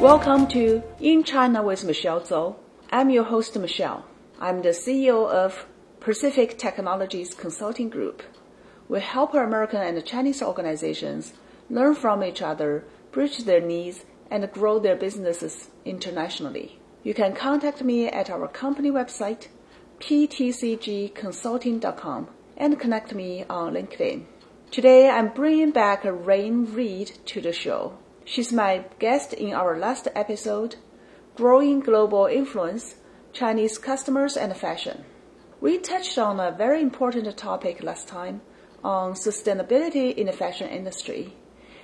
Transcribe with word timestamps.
Welcome 0.00 0.48
to 0.48 0.82
In 0.98 1.22
China 1.24 1.62
with 1.62 1.84
Michelle 1.84 2.22
Zhou. 2.22 2.56
I'm 2.90 3.10
your 3.10 3.24
host, 3.24 3.58
Michelle. 3.58 4.06
I'm 4.40 4.62
the 4.62 4.70
CEO 4.70 5.28
of 5.28 5.66
Pacific 6.00 6.56
Technologies 6.56 7.34
Consulting 7.34 7.90
Group. 7.90 8.22
We 8.88 9.00
help 9.00 9.34
American 9.34 9.82
and 9.82 10.02
Chinese 10.06 10.42
organizations 10.42 11.34
learn 11.68 11.96
from 11.96 12.24
each 12.24 12.40
other, 12.40 12.84
bridge 13.12 13.44
their 13.44 13.60
needs, 13.60 14.06
and 14.30 14.50
grow 14.50 14.78
their 14.78 14.96
businesses 14.96 15.68
internationally. 15.84 16.78
You 17.02 17.12
can 17.12 17.34
contact 17.34 17.84
me 17.84 18.06
at 18.06 18.30
our 18.30 18.48
company 18.48 18.90
website, 18.90 19.48
ptcgconsulting.com, 19.98 22.28
and 22.56 22.80
connect 22.80 23.14
me 23.14 23.44
on 23.50 23.74
LinkedIn. 23.74 24.24
Today, 24.70 25.10
I'm 25.10 25.28
bringing 25.28 25.72
back 25.72 26.04
Rayne 26.04 26.74
Reed 26.74 27.18
to 27.26 27.42
the 27.42 27.52
show. 27.52 27.98
She's 28.24 28.52
my 28.52 28.84
guest 28.98 29.32
in 29.32 29.54
our 29.54 29.78
last 29.78 30.06
episode, 30.14 30.76
Growing 31.36 31.80
Global 31.80 32.26
Influence, 32.26 32.96
Chinese 33.32 33.78
Customers 33.78 34.36
and 34.36 34.56
Fashion. 34.56 35.04
We 35.60 35.78
touched 35.78 36.18
on 36.18 36.38
a 36.38 36.52
very 36.52 36.80
important 36.80 37.36
topic 37.36 37.82
last 37.82 38.08
time 38.08 38.42
on 38.84 39.14
sustainability 39.14 40.14
in 40.14 40.26
the 40.26 40.32
fashion 40.32 40.68
industry, 40.68 41.34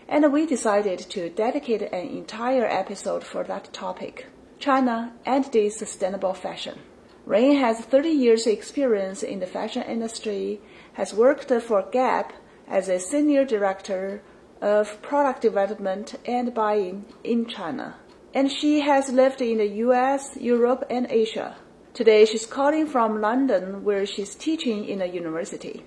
and 0.09 0.33
we 0.33 0.47
decided 0.47 0.99
to 0.99 1.31
dedicate 1.31 1.83
an 1.83 2.07
entire 2.09 2.67
episode 2.67 3.25
for 3.25 3.43
that 3.45 3.73
topic, 3.73 4.27
China 4.59 5.15
and 5.25 5.45
the 5.47 5.69
sustainable 5.71 6.35
fashion. 6.35 6.79
Rayne 7.25 7.57
has 7.57 7.81
30 7.81 8.11
years 8.11 8.47
experience 8.47 9.23
in 9.23 9.41
the 9.41 9.47
fashion 9.47 9.83
industry, 9.83 10.61
has 10.93 11.13
worked 11.13 11.51
for 11.63 11.83
Gap 11.83 12.33
as 12.69 12.89
a 12.89 13.01
senior 13.01 13.45
director 13.45 14.23
of 14.61 15.01
product 15.03 15.43
development 15.43 16.15
and 16.25 16.55
buying 16.55 17.05
in 17.23 17.47
China. 17.47 17.97
And 18.35 18.51
she 18.51 18.81
has 18.81 19.11
lived 19.11 19.41
in 19.41 19.59
the 19.59 19.69
US, 19.87 20.37
Europe, 20.37 20.85
and 20.91 21.07
Asia. 21.11 21.57
Today 21.95 22.25
she's 22.25 22.47
calling 22.47 22.87
from 22.87 23.21
London 23.21 23.85
where 23.85 24.05
she's 24.07 24.35
teaching 24.35 24.85
in 24.85 25.01
a 25.01 25.07
university. 25.07 25.85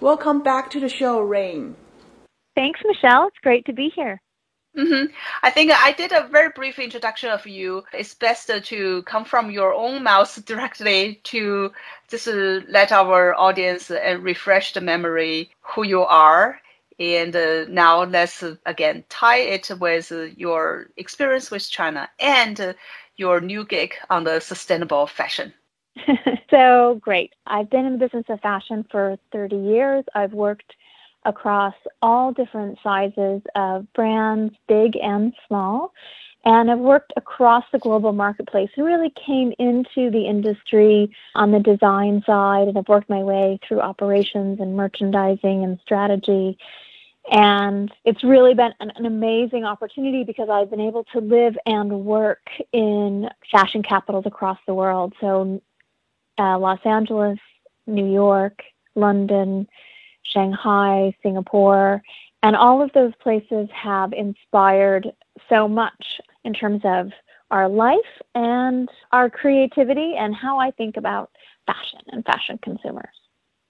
Welcome 0.00 0.42
back 0.42 0.70
to 0.70 0.80
the 0.80 0.88
show, 0.88 1.20
Rayne. 1.20 1.76
Thanks, 2.54 2.80
Michelle. 2.84 3.28
It's 3.28 3.38
great 3.42 3.64
to 3.66 3.72
be 3.72 3.90
here. 3.94 4.20
Mm-hmm. 4.76 5.12
I 5.42 5.50
think 5.50 5.72
I 5.72 5.92
did 5.92 6.12
a 6.12 6.28
very 6.28 6.50
brief 6.54 6.78
introduction 6.78 7.30
of 7.30 7.46
you. 7.46 7.84
It's 7.92 8.14
best 8.14 8.50
to 8.64 9.02
come 9.02 9.24
from 9.24 9.50
your 9.50 9.72
own 9.72 10.02
mouth 10.04 10.44
directly 10.44 11.20
to 11.24 11.72
just 12.08 12.26
let 12.26 12.92
our 12.92 13.34
audience 13.34 13.90
uh, 13.90 14.18
refresh 14.20 14.74
the 14.74 14.80
memory 14.80 15.50
who 15.62 15.84
you 15.84 16.02
are 16.02 16.60
and 16.98 17.34
uh, 17.34 17.64
now 17.68 18.04
let's 18.04 18.42
uh, 18.42 18.56
again 18.66 19.04
tie 19.08 19.38
it 19.38 19.70
with 19.80 20.10
uh, 20.12 20.24
your 20.36 20.88
experience 20.96 21.50
with 21.50 21.68
China 21.68 22.08
and 22.18 22.60
uh, 22.60 22.72
your 23.16 23.40
new 23.40 23.64
gig 23.64 23.94
on 24.10 24.24
the 24.24 24.40
sustainable 24.40 25.06
fashion. 25.06 25.52
so 26.50 26.98
great. 27.00 27.34
I've 27.46 27.70
been 27.70 27.84
in 27.84 27.92
the 27.92 27.98
business 27.98 28.26
of 28.28 28.40
fashion 28.40 28.86
for 28.90 29.18
30 29.32 29.56
years. 29.56 30.04
I've 30.14 30.32
worked 30.32 30.74
across 31.24 31.74
all 32.00 32.32
different 32.32 32.78
sizes 32.82 33.42
of 33.54 33.92
brands, 33.92 34.54
big 34.68 34.96
and 34.96 35.34
small. 35.46 35.92
And 36.44 36.70
I've 36.70 36.78
worked 36.78 37.12
across 37.16 37.64
the 37.72 37.80
global 37.80 38.12
marketplace 38.12 38.70
and 38.76 38.86
really 38.86 39.10
came 39.10 39.52
into 39.58 40.10
the 40.10 40.26
industry 40.26 41.10
on 41.34 41.50
the 41.50 41.58
design 41.58 42.22
side. 42.24 42.68
And 42.68 42.78
I've 42.78 42.88
worked 42.88 43.10
my 43.10 43.22
way 43.22 43.58
through 43.66 43.80
operations 43.80 44.60
and 44.60 44.76
merchandising 44.76 45.64
and 45.64 45.78
strategy 45.82 46.56
and 47.30 47.92
it's 48.04 48.24
really 48.24 48.54
been 48.54 48.72
an, 48.80 48.92
an, 48.96 49.06
amazing 49.06 49.64
opportunity 49.64 50.24
because 50.24 50.48
I've 50.50 50.70
been 50.70 50.80
able 50.80 51.04
to 51.12 51.20
live 51.20 51.56
and 51.66 52.04
work 52.04 52.48
in 52.72 53.28
fashion 53.50 53.82
capitals 53.82 54.24
across 54.26 54.58
the 54.66 54.74
world. 54.74 55.14
So, 55.20 55.60
uh, 56.38 56.58
Los 56.58 56.80
Angeles, 56.84 57.38
New 57.86 58.10
York, 58.10 58.62
London, 58.94 59.68
Shanghai, 60.22 61.14
Singapore, 61.22 62.02
and 62.42 62.54
all 62.54 62.82
of 62.82 62.92
those 62.92 63.12
places 63.20 63.68
have 63.72 64.12
inspired 64.12 65.12
so 65.48 65.68
much 65.68 66.20
in 66.44 66.54
terms 66.54 66.82
of 66.84 67.10
our 67.50 67.68
life 67.68 67.98
and 68.34 68.88
our 69.12 69.30
creativity 69.30 70.14
and 70.16 70.34
how 70.34 70.58
I 70.58 70.70
think 70.70 70.96
about 70.96 71.30
fashion 71.66 72.00
and 72.08 72.24
fashion 72.24 72.58
consumers. 72.62 73.08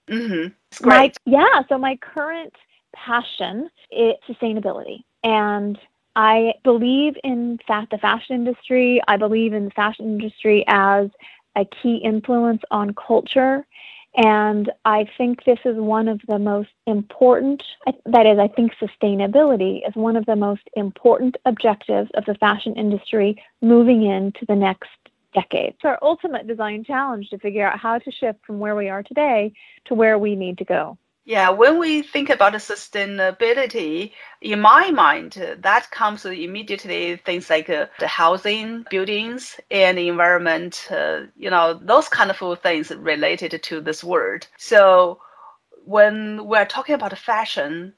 Mm-hmm. 0.09 0.83
Great. 0.83 1.17
My, 1.25 1.41
yeah. 1.41 1.61
So 1.69 1.77
my 1.77 1.95
current 1.97 2.53
passion 2.93 3.69
is 3.91 4.13
sustainability. 4.27 5.03
And 5.23 5.77
I 6.15 6.53
believe 6.63 7.15
in 7.23 7.59
fact 7.67 7.91
the 7.91 7.97
fashion 7.97 8.35
industry. 8.35 9.01
I 9.07 9.17
believe 9.17 9.53
in 9.53 9.65
the 9.65 9.71
fashion 9.71 10.05
industry 10.05 10.63
as 10.67 11.09
a 11.55 11.65
key 11.65 11.97
influence 11.97 12.61
on 12.71 12.93
culture. 12.93 13.65
And 14.15 14.71
I 14.85 15.07
think 15.17 15.43
this 15.43 15.59
is 15.65 15.77
one 15.77 16.07
of 16.07 16.19
the 16.27 16.39
most 16.39 16.69
important, 16.87 17.63
that 18.05 18.25
is, 18.25 18.39
I 18.39 18.47
think 18.47 18.73
sustainability 18.81 19.87
is 19.87 19.95
one 19.95 20.15
of 20.15 20.25
the 20.25 20.35
most 20.35 20.63
important 20.75 21.37
objectives 21.45 22.09
of 22.15 22.25
the 22.25 22.33
fashion 22.35 22.75
industry 22.75 23.41
moving 23.61 24.03
into 24.03 24.45
the 24.47 24.55
next 24.55 24.89
decade. 25.33 25.75
It's 25.75 25.85
our 25.85 25.99
ultimate 26.01 26.47
design 26.47 26.83
challenge 26.83 27.29
to 27.29 27.37
figure 27.37 27.67
out 27.67 27.79
how 27.79 27.99
to 27.99 28.11
shift 28.11 28.39
from 28.45 28.59
where 28.59 28.75
we 28.75 28.89
are 28.89 29.03
today 29.03 29.53
to 29.85 29.93
where 29.93 30.17
we 30.17 30.35
need 30.35 30.57
to 30.57 30.65
go. 30.65 30.97
Yeah, 31.25 31.49
when 31.51 31.77
we 31.77 32.01
think 32.01 32.29
about 32.29 32.53
sustainability, 32.53 34.13
in 34.41 34.61
my 34.61 34.89
mind, 34.89 35.33
that 35.59 35.91
comes 35.91 36.25
immediately 36.25 37.17
things 37.17 37.49
like 37.51 37.69
uh, 37.69 37.85
the 37.99 38.07
housing, 38.07 38.85
buildings, 38.89 39.59
and 39.69 39.99
environment, 39.99 40.87
uh, 40.89 41.21
you 41.37 41.51
know, 41.51 41.75
those 41.75 42.09
kind 42.09 42.31
of 42.31 42.59
things 42.61 42.89
related 42.89 43.61
to 43.61 43.79
this 43.79 44.03
word. 44.03 44.47
So 44.57 45.19
when 45.85 46.47
we're 46.47 46.65
talking 46.65 46.95
about 46.95 47.15
fashion, 47.15 47.93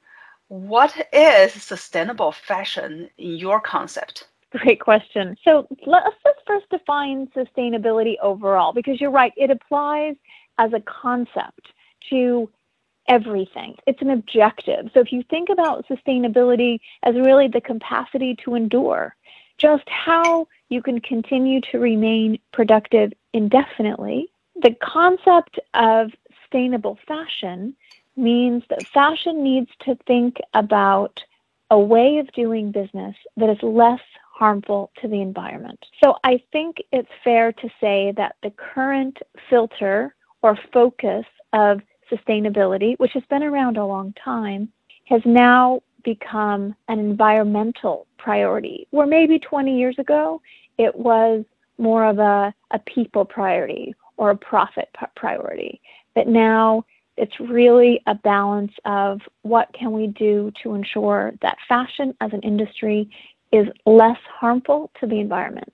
what 0.48 0.94
is 1.12 1.52
sustainable 1.54 2.32
fashion 2.32 3.08
in 3.16 3.36
your 3.36 3.60
concept? 3.60 4.28
Great 4.50 4.80
question. 4.80 5.38
So 5.42 5.66
let's 5.86 6.16
just 6.22 6.40
first 6.46 6.68
define 6.68 7.28
sustainability 7.28 8.16
overall, 8.20 8.74
because 8.74 9.00
you're 9.00 9.10
right, 9.10 9.32
it 9.36 9.50
applies 9.50 10.16
as 10.58 10.74
a 10.74 10.80
concept 10.80 11.72
to 12.10 12.50
everything. 13.08 13.76
It's 13.86 14.02
an 14.02 14.10
objective. 14.10 14.90
So 14.94 15.00
if 15.00 15.12
you 15.12 15.22
think 15.28 15.48
about 15.48 15.86
sustainability 15.88 16.80
as 17.02 17.14
really 17.14 17.48
the 17.48 17.60
capacity 17.60 18.36
to 18.44 18.54
endure, 18.54 19.14
just 19.58 19.88
how 19.88 20.48
you 20.68 20.82
can 20.82 21.00
continue 21.00 21.60
to 21.72 21.78
remain 21.78 22.38
productive 22.52 23.12
indefinitely, 23.32 24.28
the 24.60 24.74
concept 24.82 25.58
of 25.74 26.10
sustainable 26.42 26.98
fashion 27.06 27.74
means 28.16 28.62
that 28.68 28.86
fashion 28.92 29.42
needs 29.42 29.70
to 29.80 29.96
think 30.06 30.36
about 30.54 31.22
a 31.70 31.78
way 31.78 32.18
of 32.18 32.30
doing 32.32 32.70
business 32.70 33.16
that 33.36 33.48
is 33.48 33.62
less 33.62 34.00
harmful 34.34 34.90
to 35.00 35.08
the 35.08 35.22
environment. 35.22 35.78
So 36.02 36.16
I 36.24 36.42
think 36.52 36.76
it's 36.92 37.08
fair 37.24 37.52
to 37.52 37.68
say 37.80 38.12
that 38.16 38.36
the 38.42 38.50
current 38.50 39.18
filter 39.48 40.14
or 40.42 40.58
focus 40.72 41.24
of 41.52 41.80
sustainability, 42.12 42.98
which 42.98 43.12
has 43.12 43.22
been 43.30 43.42
around 43.42 43.76
a 43.76 43.86
long 43.86 44.12
time, 44.22 44.70
has 45.06 45.22
now 45.24 45.82
become 46.04 46.74
an 46.88 46.98
environmental 46.98 48.06
priority, 48.18 48.86
where 48.90 49.06
maybe 49.06 49.38
20 49.38 49.78
years 49.78 49.98
ago 49.98 50.40
it 50.78 50.94
was 50.94 51.44
more 51.78 52.04
of 52.04 52.18
a, 52.18 52.54
a 52.70 52.78
people 52.80 53.24
priority 53.24 53.94
or 54.16 54.30
a 54.30 54.36
profit 54.36 54.88
priority. 55.16 55.80
But 56.14 56.28
now 56.28 56.84
it's 57.16 57.38
really 57.40 58.00
a 58.06 58.14
balance 58.14 58.72
of 58.84 59.20
what 59.42 59.72
can 59.72 59.92
we 59.92 60.06
do 60.06 60.52
to 60.62 60.74
ensure 60.74 61.34
that 61.42 61.58
fashion 61.68 62.14
as 62.20 62.32
an 62.32 62.40
industry 62.40 63.08
is 63.52 63.68
less 63.84 64.18
harmful 64.40 64.90
to 65.00 65.06
the 65.06 65.20
environment. 65.20 65.72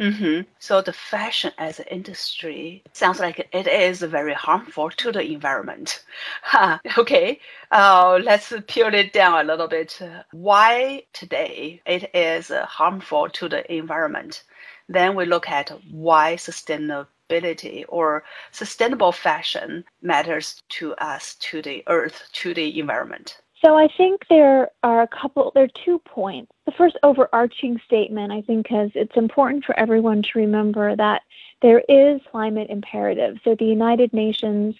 Mm-hmm. 0.00 0.42
So 0.60 0.80
the 0.80 0.92
fashion 0.92 1.52
as 1.58 1.80
an 1.80 1.86
industry 1.90 2.84
sounds 2.92 3.18
like 3.20 3.48
it 3.52 3.66
is 3.66 4.00
very 4.02 4.32
harmful 4.34 4.90
to 4.90 5.10
the 5.12 5.22
environment. 5.22 6.04
okay, 6.98 7.40
uh, 7.72 8.18
let's 8.22 8.52
peel 8.68 8.94
it 8.94 9.12
down 9.12 9.40
a 9.40 9.44
little 9.44 9.66
bit. 9.68 10.00
Why 10.30 11.04
today 11.12 11.82
it 11.84 12.10
is 12.14 12.50
harmful 12.50 13.28
to 13.30 13.48
the 13.48 13.72
environment? 13.72 14.44
Then 14.88 15.14
we 15.16 15.26
look 15.26 15.48
at 15.48 15.70
why 15.90 16.36
sustainability 16.36 17.84
or 17.88 18.24
sustainable 18.52 19.12
fashion 19.12 19.84
matters 20.00 20.62
to 20.70 20.94
us, 20.94 21.34
to 21.40 21.60
the 21.60 21.82
earth, 21.88 22.28
to 22.34 22.54
the 22.54 22.78
environment. 22.78 23.40
So 23.64 23.76
I 23.76 23.88
think 23.96 24.22
there 24.28 24.70
are 24.82 25.02
a 25.02 25.08
couple, 25.08 25.50
there 25.54 25.64
are 25.64 25.84
two 25.84 25.98
points. 26.00 26.52
The 26.66 26.72
first 26.72 26.96
overarching 27.02 27.80
statement, 27.84 28.30
I 28.32 28.42
think, 28.42 28.68
is 28.70 28.92
it's 28.94 29.16
important 29.16 29.64
for 29.64 29.78
everyone 29.78 30.22
to 30.22 30.38
remember 30.38 30.94
that 30.94 31.22
there 31.60 31.82
is 31.88 32.20
climate 32.30 32.70
imperative. 32.70 33.38
So 33.42 33.56
the 33.56 33.64
United 33.64 34.12
Nations 34.12 34.76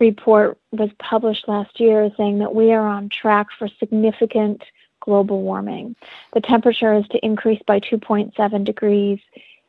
report 0.00 0.58
was 0.72 0.90
published 0.98 1.48
last 1.48 1.80
year 1.80 2.10
saying 2.16 2.38
that 2.38 2.54
we 2.54 2.72
are 2.72 2.86
on 2.86 3.10
track 3.10 3.48
for 3.58 3.68
significant 3.78 4.62
global 5.00 5.42
warming. 5.42 5.94
The 6.32 6.40
temperature 6.40 6.94
is 6.94 7.06
to 7.08 7.24
increase 7.24 7.60
by 7.66 7.80
2.7 7.80 8.64
degrees 8.64 9.18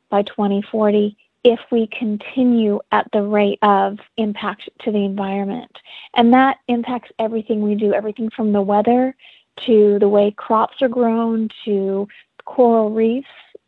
by 0.09 0.23
2040 0.23 1.17
if 1.43 1.59
we 1.71 1.87
continue 1.87 2.79
at 2.91 3.07
the 3.13 3.21
rate 3.21 3.59
of 3.61 3.99
impact 4.17 4.69
to 4.81 4.91
the 4.91 5.05
environment. 5.05 5.71
And 6.15 6.33
that 6.33 6.57
impacts 6.67 7.11
everything 7.19 7.61
we 7.61 7.75
do, 7.75 7.93
everything 7.93 8.29
from 8.29 8.51
the 8.51 8.61
weather 8.61 9.15
to 9.65 9.99
the 9.99 10.09
way 10.09 10.31
crops 10.31 10.81
are 10.81 10.89
grown 10.89 11.49
to 11.65 12.07
coral 12.45 12.91
reefs 12.91 13.27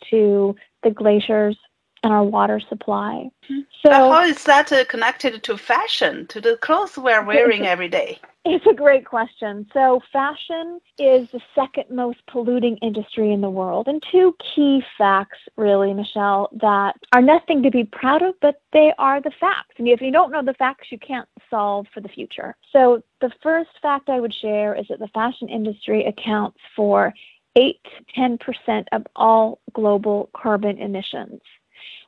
to 0.10 0.56
the 0.84 0.92
glaciers 0.92 1.58
and 2.04 2.12
our 2.12 2.24
water 2.24 2.60
supply. 2.60 3.30
Mm-hmm. 3.50 3.60
So, 3.84 3.92
how 3.92 4.24
is 4.24 4.44
that 4.46 4.72
uh, 4.72 4.86
connected 4.86 5.44
to 5.44 5.58
fashion, 5.58 6.26
to 6.28 6.42
the 6.42 6.58
clothes 6.58 6.98
we're 6.98 7.24
wearing 7.24 7.68
every 7.68 7.90
day? 7.90 8.20
It's 8.44 8.66
a 8.66 8.74
great 8.74 9.06
question. 9.06 9.68
So, 9.72 10.02
fashion 10.12 10.82
is 10.98 11.30
the 11.30 11.42
second 11.54 11.92
most 11.92 12.26
polluting 12.26 12.78
industry 12.78 13.32
in 13.32 13.42
the 13.42 13.52
world. 13.52 13.88
And 13.88 14.02
two 14.12 14.36
key 14.40 14.84
facts, 14.98 15.38
really, 15.58 15.94
Michelle, 15.94 16.50
that 16.54 16.96
are 17.14 17.22
nothing 17.22 17.62
to 17.62 17.70
be 17.70 17.84
proud 17.84 18.24
of, 18.24 18.34
but 18.42 18.60
they 18.74 18.94
are 18.98 19.22
the 19.22 19.30
facts. 19.40 19.76
And 19.78 19.88
if 19.88 20.02
you 20.02 20.12
don't 20.12 20.32
know 20.32 20.42
the 20.42 20.56
facts, 20.56 20.92
you 20.92 20.98
can't 20.98 21.30
solve 21.52 21.86
for 21.94 22.02
the 22.02 22.10
future. 22.10 22.56
So, 22.72 23.04
the 23.20 23.32
first 23.44 23.70
fact 23.80 24.10
I 24.10 24.20
would 24.20 24.34
share 24.34 24.74
is 24.74 24.88
that 24.88 24.98
the 24.98 25.08
fashion 25.10 25.48
industry 25.48 26.06
accounts 26.06 26.58
for 26.76 27.14
8 27.56 27.78
to 27.84 28.20
10% 28.20 28.86
of 28.92 29.06
all 29.16 29.60
global 29.74 30.32
carbon 30.36 30.80
emissions, 30.80 31.42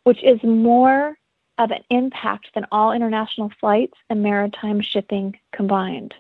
which 0.03 0.23
is 0.23 0.41
more 0.41 1.15
of 1.59 1.69
an 1.69 1.83
impact 1.91 2.47
than 2.55 2.65
all 2.71 2.91
international 2.91 3.51
flights 3.59 3.97
and 4.09 4.23
maritime 4.23 4.81
shipping 4.81 5.37
combined. 5.51 6.15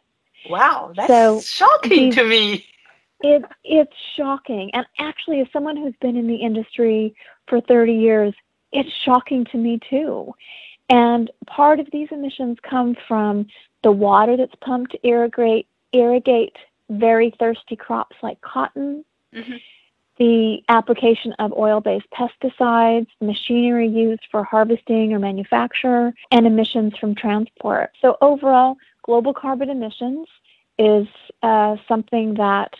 Wow, 0.49 0.93
that's 0.95 1.07
so 1.07 1.41
shocking 1.41 2.11
to 2.11 2.23
me. 2.23 2.65
It, 3.21 3.43
it's 3.63 3.95
shocking. 4.15 4.71
And 4.73 4.85
actually, 4.99 5.39
as 5.39 5.47
someone 5.53 5.77
who's 5.77 5.95
been 6.01 6.17
in 6.17 6.27
the 6.27 6.35
industry 6.35 7.15
for 7.47 7.61
30 7.61 7.93
years, 7.93 8.33
it's 8.73 8.91
shocking 9.05 9.45
to 9.45 9.57
me 9.57 9.79
too. 9.89 10.33
And 10.89 11.31
part 11.47 11.79
of 11.79 11.87
these 11.91 12.09
emissions 12.11 12.57
come 12.61 12.95
from 13.07 13.47
the 13.81 13.91
water 13.91 14.35
that's 14.35 14.55
pumped 14.61 14.91
to 14.91 15.07
irrigate, 15.07 15.67
irrigate 15.93 16.57
very 16.89 17.33
thirsty 17.39 17.75
crops 17.75 18.15
like 18.21 18.41
cotton, 18.41 19.05
mm-hmm. 19.33 19.55
the 20.17 20.61
application 20.67 21.33
of 21.39 21.53
oil 21.53 21.79
based 21.79 22.07
pesticides, 22.11 23.07
machinery 23.21 23.87
used 23.87 24.23
for 24.31 24.43
harvesting 24.43 25.13
or 25.13 25.19
manufacture, 25.19 26.13
and 26.31 26.45
emissions 26.45 26.97
from 26.97 27.15
transport. 27.15 27.91
So, 28.01 28.17
overall, 28.21 28.77
global 29.03 29.33
carbon 29.33 29.69
emissions 29.69 30.27
is 30.79 31.07
uh, 31.43 31.77
something 31.87 32.33
that 32.35 32.73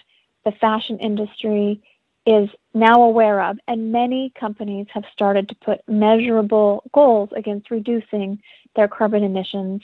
the 0.45 0.51
fashion 0.51 0.97
industry 0.99 1.81
is 2.25 2.49
now 2.73 3.03
aware 3.03 3.41
of, 3.41 3.59
and 3.67 3.91
many 3.91 4.31
companies 4.39 4.87
have 4.89 5.03
started 5.11 5.49
to 5.49 5.55
put 5.55 5.81
measurable 5.87 6.83
goals 6.93 7.29
against 7.35 7.69
reducing 7.69 8.41
their 8.75 8.87
carbon 8.87 9.23
emissions 9.23 9.81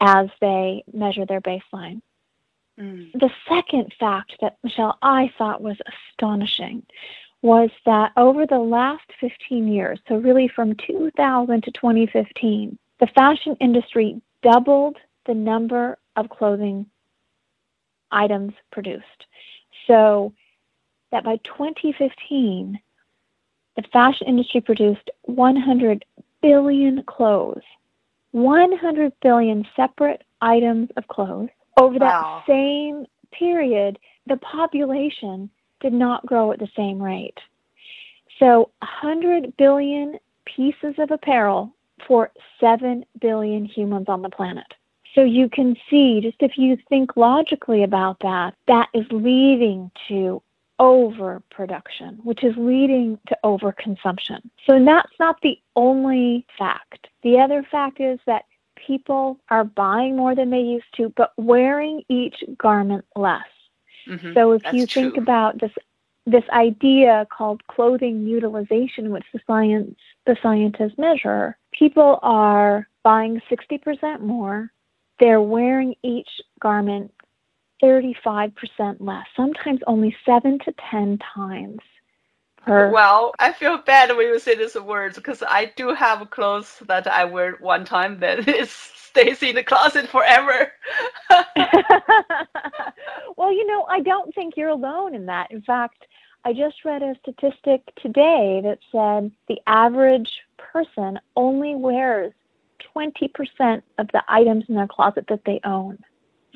as 0.00 0.28
they 0.40 0.84
measure 0.92 1.24
their 1.24 1.40
baseline. 1.40 2.02
Mm. 2.78 3.12
The 3.12 3.30
second 3.48 3.92
fact 3.98 4.36
that, 4.40 4.58
Michelle, 4.62 4.98
I 5.00 5.32
thought 5.38 5.62
was 5.62 5.78
astonishing 6.12 6.82
was 7.42 7.70
that 7.84 8.12
over 8.16 8.46
the 8.46 8.58
last 8.58 9.04
15 9.20 9.68
years, 9.68 10.00
so 10.08 10.16
really 10.16 10.48
from 10.48 10.74
2000 10.74 11.62
to 11.62 11.70
2015, 11.70 12.78
the 12.98 13.06
fashion 13.08 13.56
industry 13.60 14.20
doubled 14.42 14.96
the 15.26 15.34
number 15.34 15.98
of 16.16 16.28
clothing 16.28 16.86
items 18.10 18.52
produced. 18.70 19.26
So 19.86 20.32
that 21.10 21.24
by 21.24 21.36
2015, 21.38 22.78
the 23.76 23.82
fashion 23.92 24.26
industry 24.26 24.60
produced 24.60 25.10
100 25.22 26.04
billion 26.42 27.02
clothes, 27.04 27.62
100 28.32 29.12
billion 29.22 29.66
separate 29.76 30.22
items 30.40 30.88
of 30.96 31.06
clothes. 31.08 31.50
Over 31.78 31.98
wow. 31.98 32.42
that 32.46 32.50
same 32.50 33.06
period, 33.32 33.98
the 34.26 34.38
population 34.38 35.50
did 35.80 35.92
not 35.92 36.24
grow 36.24 36.52
at 36.52 36.58
the 36.58 36.68
same 36.74 37.02
rate. 37.02 37.38
So 38.38 38.70
100 38.80 39.56
billion 39.56 40.18
pieces 40.44 40.94
of 40.98 41.10
apparel 41.10 41.72
for 42.06 42.30
7 42.60 43.04
billion 43.20 43.64
humans 43.64 44.06
on 44.08 44.22
the 44.22 44.30
planet. 44.30 44.66
So 45.16 45.24
you 45.24 45.48
can 45.48 45.76
see, 45.88 46.20
just 46.20 46.36
if 46.40 46.58
you 46.58 46.76
think 46.90 47.16
logically 47.16 47.82
about 47.82 48.18
that, 48.20 48.54
that 48.66 48.90
is 48.92 49.06
leading 49.10 49.90
to 50.08 50.42
overproduction, 50.78 52.20
which 52.22 52.44
is 52.44 52.54
leading 52.58 53.18
to 53.28 53.38
overconsumption. 53.42 54.42
So 54.66 54.84
that's 54.84 55.12
not 55.18 55.40
the 55.40 55.58
only 55.74 56.44
fact. 56.58 57.08
The 57.22 57.40
other 57.40 57.62
fact 57.62 57.98
is 57.98 58.18
that 58.26 58.44
people 58.74 59.40
are 59.48 59.64
buying 59.64 60.16
more 60.16 60.34
than 60.34 60.50
they 60.50 60.60
used 60.60 60.94
to, 60.96 61.08
but 61.16 61.32
wearing 61.38 62.02
each 62.10 62.44
garment 62.58 63.06
less. 63.16 63.40
Mm-hmm. 64.06 64.34
So 64.34 64.52
if 64.52 64.64
that's 64.64 64.76
you 64.76 64.84
think 64.84 65.14
true. 65.14 65.22
about 65.22 65.58
this 65.58 65.72
this 66.28 66.44
idea 66.50 67.26
called 67.30 67.64
clothing 67.68 68.26
utilization, 68.26 69.12
which 69.12 69.24
the 69.32 69.40
science 69.46 69.96
the 70.26 70.36
scientists 70.42 70.98
measure, 70.98 71.56
people 71.72 72.18
are 72.22 72.86
buying 73.02 73.40
60% 73.48 74.20
more 74.20 74.72
they're 75.18 75.40
wearing 75.40 75.94
each 76.02 76.28
garment 76.60 77.12
35% 77.82 78.52
less, 79.00 79.26
sometimes 79.36 79.80
only 79.86 80.16
seven 80.24 80.58
to 80.60 80.74
10 80.90 81.18
times. 81.34 81.80
Per 82.64 82.90
well, 82.90 83.32
I 83.38 83.52
feel 83.52 83.78
bad 83.78 84.16
when 84.16 84.26
you 84.26 84.38
say 84.40 84.56
these 84.56 84.74
words 84.74 85.16
because 85.16 85.42
I 85.46 85.66
do 85.76 85.94
have 85.94 86.28
clothes 86.30 86.82
that 86.86 87.06
I 87.06 87.24
wear 87.24 87.52
one 87.60 87.84
time 87.84 88.18
that 88.20 88.48
it 88.48 88.68
stays 88.68 89.42
in 89.42 89.54
the 89.54 89.62
closet 89.62 90.08
forever. 90.08 90.72
well, 93.36 93.52
you 93.52 93.66
know, 93.66 93.86
I 93.88 94.00
don't 94.00 94.34
think 94.34 94.56
you're 94.56 94.70
alone 94.70 95.14
in 95.14 95.26
that. 95.26 95.50
In 95.52 95.62
fact, 95.62 96.06
I 96.44 96.52
just 96.52 96.84
read 96.84 97.02
a 97.02 97.14
statistic 97.20 97.82
today 97.96 98.60
that 98.64 98.78
said 98.90 99.30
the 99.48 99.60
average 99.66 100.42
person 100.56 101.18
only 101.36 101.74
wears 101.74 102.32
20% 102.96 103.82
of 103.98 104.08
the 104.12 104.22
items 104.28 104.64
in 104.68 104.74
their 104.74 104.86
closet 104.86 105.26
that 105.28 105.44
they 105.44 105.60
own. 105.64 105.98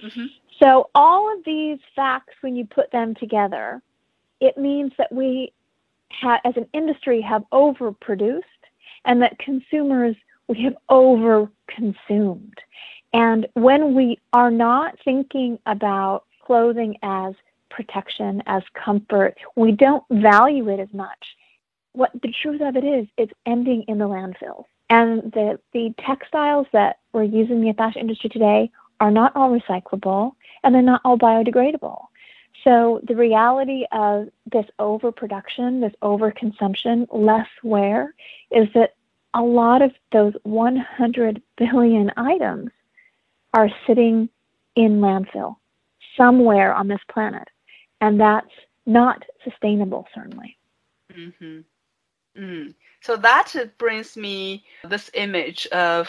Mm-hmm. 0.02 0.26
So, 0.62 0.90
all 0.94 1.32
of 1.34 1.44
these 1.44 1.78
facts, 1.94 2.34
when 2.40 2.56
you 2.56 2.66
put 2.66 2.90
them 2.90 3.14
together, 3.14 3.82
it 4.40 4.56
means 4.56 4.92
that 4.98 5.12
we, 5.12 5.52
ha- 6.10 6.40
as 6.44 6.56
an 6.56 6.68
industry, 6.72 7.20
have 7.20 7.44
overproduced 7.52 8.42
and 9.04 9.22
that 9.22 9.38
consumers, 9.38 10.16
we 10.48 10.62
have 10.62 10.76
overconsumed. 10.90 12.54
And 13.12 13.46
when 13.54 13.94
we 13.94 14.18
are 14.32 14.50
not 14.50 14.98
thinking 15.04 15.58
about 15.66 16.24
clothing 16.44 16.96
as 17.02 17.34
protection, 17.70 18.42
as 18.46 18.62
comfort, 18.74 19.36
we 19.56 19.72
don't 19.72 20.04
value 20.10 20.68
it 20.68 20.80
as 20.80 20.92
much. 20.92 21.36
What 21.92 22.10
the 22.22 22.32
truth 22.42 22.60
of 22.60 22.76
it 22.76 22.84
is, 22.84 23.06
it's 23.16 23.32
ending 23.46 23.84
in 23.88 23.98
the 23.98 24.08
landfills. 24.08 24.64
And 24.90 25.32
the, 25.32 25.60
the 25.72 25.94
textiles 26.04 26.66
that 26.72 26.98
we're 27.12 27.22
using 27.22 27.60
in 27.60 27.64
the 27.64 27.72
fashion 27.72 28.02
industry 28.02 28.28
today 28.28 28.70
are 28.98 29.10
not 29.10 29.34
all 29.36 29.50
recyclable 29.50 30.32
and 30.62 30.74
they're 30.74 30.82
not 30.82 31.00
all 31.04 31.16
biodegradable. 31.16 32.06
So 32.64 33.00
the 33.04 33.16
reality 33.16 33.86
of 33.92 34.28
this 34.50 34.66
overproduction, 34.78 35.80
this 35.80 35.94
overconsumption, 36.02 37.06
less 37.10 37.46
wear, 37.62 38.14
is 38.50 38.68
that 38.74 38.94
a 39.32 39.42
lot 39.42 39.80
of 39.80 39.92
those 40.12 40.34
100 40.42 41.40
billion 41.56 42.12
items 42.16 42.70
are 43.54 43.70
sitting 43.86 44.28
in 44.74 45.00
landfill 45.00 45.56
somewhere 46.16 46.74
on 46.74 46.88
this 46.88 47.00
planet. 47.10 47.48
And 48.00 48.20
that's 48.20 48.50
not 48.86 49.24
sustainable, 49.44 50.06
certainly. 50.14 50.58
Mm-hmm. 51.12 51.60
Mm. 52.36 52.74
So 53.02 53.16
that 53.16 53.54
brings 53.78 54.16
me 54.16 54.64
this 54.88 55.10
image 55.14 55.66
of, 55.68 56.08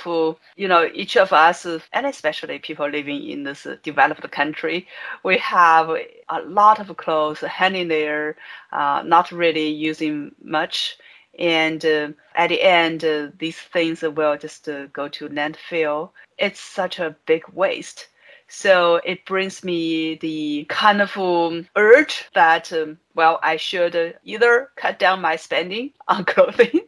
you 0.55 0.67
know, 0.67 0.89
each 0.93 1.15
of 1.15 1.31
us, 1.31 1.65
and 1.93 2.05
especially 2.05 2.59
people 2.59 2.87
living 2.89 3.29
in 3.29 3.43
this 3.43 3.65
developed 3.81 4.29
country, 4.31 4.87
we 5.23 5.37
have 5.37 5.89
a 5.89 6.41
lot 6.41 6.79
of 6.79 6.95
clothes 6.97 7.39
hanging 7.39 7.87
there, 7.87 8.35
uh, 8.73 9.03
not 9.05 9.31
really 9.31 9.67
using 9.69 10.35
much. 10.43 10.97
And 11.39 11.83
uh, 11.85 12.09
at 12.35 12.49
the 12.49 12.61
end, 12.61 13.05
uh, 13.05 13.29
these 13.39 13.57
things 13.57 14.01
will 14.01 14.37
just 14.37 14.67
uh, 14.67 14.87
go 14.87 15.07
to 15.07 15.29
landfill. 15.29 16.11
It's 16.37 16.59
such 16.59 16.99
a 16.99 17.15
big 17.25 17.43
waste. 17.53 18.07
So 18.53 18.99
it 19.05 19.25
brings 19.25 19.63
me 19.63 20.15
the 20.15 20.65
kind 20.67 21.01
of 21.01 21.17
um, 21.17 21.67
urge 21.77 22.29
that, 22.35 22.71
um, 22.73 22.99
well, 23.15 23.39
I 23.41 23.55
should 23.55 24.17
either 24.25 24.71
cut 24.75 24.99
down 24.99 25.21
my 25.21 25.37
spending 25.37 25.93
on 26.09 26.25
clothing 26.25 26.81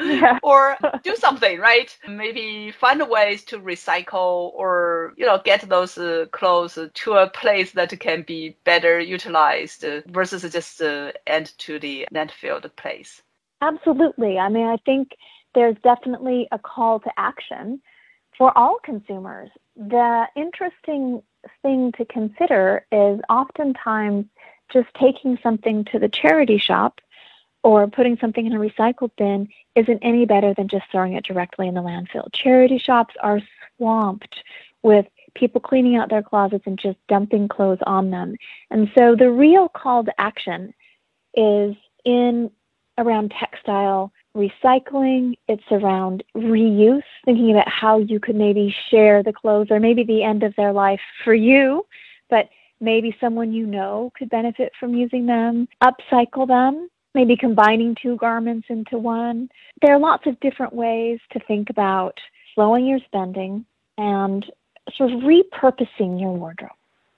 yeah. 0.00 0.38
or 0.42 0.76
do 1.02 1.16
something, 1.16 1.58
right? 1.58 1.96
Maybe 2.08 2.70
find 2.70 3.02
ways 3.08 3.42
to 3.46 3.58
recycle 3.58 4.52
or, 4.54 5.12
you 5.16 5.26
know, 5.26 5.40
get 5.44 5.68
those 5.68 5.98
uh, 5.98 6.26
clothes 6.30 6.78
to 6.92 7.12
a 7.14 7.28
place 7.28 7.72
that 7.72 7.98
can 7.98 8.22
be 8.22 8.56
better 8.64 9.00
utilized 9.00 9.84
uh, 9.84 10.02
versus 10.06 10.50
just 10.52 10.80
uh, 10.80 11.12
end 11.26 11.52
to 11.58 11.78
the 11.78 12.06
landfill 12.14 12.62
place. 12.76 13.22
Absolutely. 13.60 14.38
I 14.38 14.48
mean, 14.48 14.66
I 14.66 14.76
think 14.84 15.10
there's 15.54 15.76
definitely 15.82 16.46
a 16.52 16.58
call 16.58 17.00
to 17.00 17.10
action 17.16 17.80
for 18.36 18.56
all 18.56 18.78
consumers. 18.84 19.50
The 19.76 20.26
interesting 20.36 21.22
thing 21.62 21.92
to 21.92 22.04
consider 22.04 22.86
is 22.92 23.20
oftentimes 23.28 24.26
just 24.72 24.88
taking 24.98 25.38
something 25.42 25.84
to 25.86 25.98
the 25.98 26.08
charity 26.08 26.58
shop 26.58 27.00
or 27.62 27.86
putting 27.86 28.16
something 28.18 28.46
in 28.46 28.52
a 28.52 28.58
recycled 28.58 29.10
bin 29.16 29.48
isn't 29.74 29.98
any 30.02 30.26
better 30.26 30.54
than 30.54 30.68
just 30.68 30.84
throwing 30.92 31.14
it 31.14 31.24
directly 31.24 31.66
in 31.66 31.74
the 31.74 31.82
landfill. 31.82 32.32
Charity 32.32 32.78
shops 32.78 33.14
are 33.22 33.40
swamped 33.76 34.42
with 34.82 35.06
people 35.34 35.60
cleaning 35.60 35.96
out 35.96 36.10
their 36.10 36.22
closets 36.22 36.66
and 36.66 36.78
just 36.78 36.98
dumping 37.08 37.48
clothes 37.48 37.80
on 37.86 38.10
them. 38.10 38.36
And 38.70 38.90
so 38.96 39.16
the 39.16 39.30
real 39.30 39.68
call 39.68 40.04
to 40.04 40.20
action 40.20 40.72
is 41.34 41.74
in 42.04 42.50
around 42.98 43.32
textile 43.32 44.12
recycling, 44.36 45.36
it's 45.48 45.64
around 45.70 46.24
reuse, 46.36 47.02
thinking 47.24 47.50
about 47.52 47.68
how 47.68 47.98
you 47.98 48.18
could 48.18 48.36
maybe 48.36 48.74
share 48.90 49.22
the 49.22 49.32
clothes 49.32 49.68
or 49.70 49.80
maybe 49.80 50.02
the 50.02 50.22
end 50.22 50.42
of 50.42 50.54
their 50.56 50.72
life 50.72 51.00
for 51.22 51.34
you, 51.34 51.86
but 52.28 52.48
maybe 52.80 53.16
someone 53.20 53.52
you 53.52 53.66
know 53.66 54.12
could 54.16 54.28
benefit 54.28 54.72
from 54.78 54.94
using 54.94 55.26
them, 55.26 55.68
upcycle 55.82 56.46
them, 56.46 56.88
maybe 57.14 57.36
combining 57.36 57.94
two 57.94 58.16
garments 58.16 58.66
into 58.68 58.98
one. 58.98 59.48
There 59.80 59.94
are 59.94 59.98
lots 59.98 60.26
of 60.26 60.38
different 60.40 60.72
ways 60.72 61.20
to 61.30 61.40
think 61.40 61.70
about 61.70 62.18
slowing 62.54 62.86
your 62.86 63.00
spending 63.06 63.64
and 63.98 64.44
sort 64.92 65.12
of 65.12 65.20
repurposing 65.20 66.20
your 66.20 66.32
wardrobe. 66.32 66.72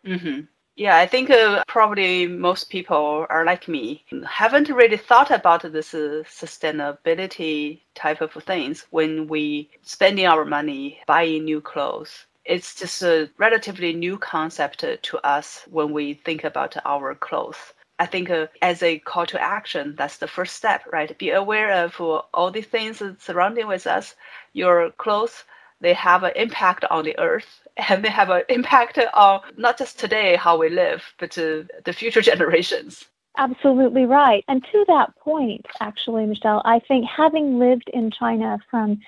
Mm-hmm. 0.04 0.40
Yeah, 0.76 0.96
I 0.96 1.06
think 1.06 1.30
uh, 1.30 1.64
probably 1.66 2.26
most 2.26 2.70
people 2.70 3.26
are 3.30 3.44
like 3.44 3.66
me, 3.66 4.04
haven't 4.28 4.68
really 4.68 4.96
thought 4.96 5.30
about 5.30 5.62
this 5.62 5.92
uh, 5.94 6.22
sustainability 6.26 7.80
type 7.94 8.20
of 8.20 8.32
things 8.44 8.86
when 8.90 9.26
we 9.26 9.70
spending 9.82 10.26
our 10.26 10.44
money 10.44 11.00
buying 11.06 11.44
new 11.44 11.60
clothes. 11.60 12.26
It's 12.44 12.74
just 12.76 13.02
a 13.02 13.28
relatively 13.38 13.92
new 13.92 14.18
concept 14.18 14.80
to 15.02 15.18
us 15.26 15.64
when 15.70 15.92
we 15.92 16.14
think 16.14 16.44
about 16.44 16.76
our 16.84 17.14
clothes. 17.14 17.72
I 17.98 18.06
think 18.06 18.30
uh, 18.30 18.46
as 18.62 18.82
a 18.82 18.98
call 19.00 19.26
to 19.26 19.42
action, 19.42 19.94
that's 19.96 20.18
the 20.18 20.28
first 20.28 20.54
step, 20.56 20.84
right? 20.92 21.16
Be 21.18 21.30
aware 21.30 21.72
of 21.72 22.00
all 22.00 22.50
the 22.52 22.62
things 22.62 23.02
surrounding 23.18 23.66
with 23.66 23.86
us. 23.86 24.14
Your 24.52 24.90
clothes, 24.92 25.44
they 25.80 25.94
have 25.94 26.22
an 26.22 26.32
impact 26.36 26.84
on 26.84 27.04
the 27.04 27.18
earth 27.18 27.65
and 27.76 28.04
they 28.04 28.10
have 28.10 28.30
an 28.30 28.42
impact 28.48 28.98
on 29.14 29.40
not 29.56 29.78
just 29.78 29.98
today 29.98 30.36
how 30.36 30.58
we 30.58 30.68
live, 30.68 31.02
but 31.18 31.32
the 31.32 31.92
future 31.92 32.22
generations. 32.32 33.04
Absolutely 33.38 34.06
right. 34.06 34.44
And 34.48 34.64
to 34.72 34.84
that 34.88 35.14
point, 35.18 35.66
actually, 35.80 36.24
Michelle, 36.26 36.62
I 36.64 36.78
think 36.78 37.06
having 37.06 37.58
lived 37.58 37.90
in 37.92 38.10
China 38.10 38.58
from 38.70 38.98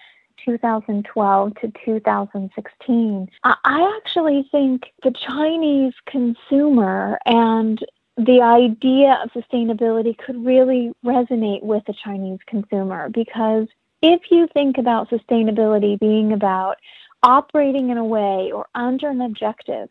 2012 0.45 1.55
to 1.61 1.73
2016, 1.85 3.29
I 3.45 3.97
actually 3.97 4.47
think 4.51 4.93
the 5.03 5.13
Chinese 5.13 5.95
consumer 6.07 7.19
and 7.25 7.85
the 8.17 8.43
idea 8.43 9.19
of 9.23 9.31
sustainability 9.31 10.17
could 10.19 10.45
really 10.45 10.93
resonate 11.05 11.63
with 11.63 11.85
the 11.87 11.95
Chinese 11.95 12.41
consumer 12.47 13.09
because 13.11 13.69
if 14.03 14.23
you 14.31 14.49
think 14.53 14.77
about 14.77 15.09
sustainability 15.09 15.99
being 15.99 16.33
about 16.33 16.77
operating 17.23 17.91
in 17.91 17.99
a 17.99 18.05
way 18.05 18.51
or 18.53 18.67
under 18.75 19.09
an 19.09 19.21
objective 19.21 19.89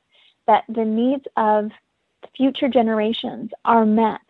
that 0.47 0.63
the 0.69 0.85
needs 0.85 1.25
of 1.35 1.71
future 2.35 2.69
generations 2.69 3.51
are 3.65 3.85
met 3.85 4.21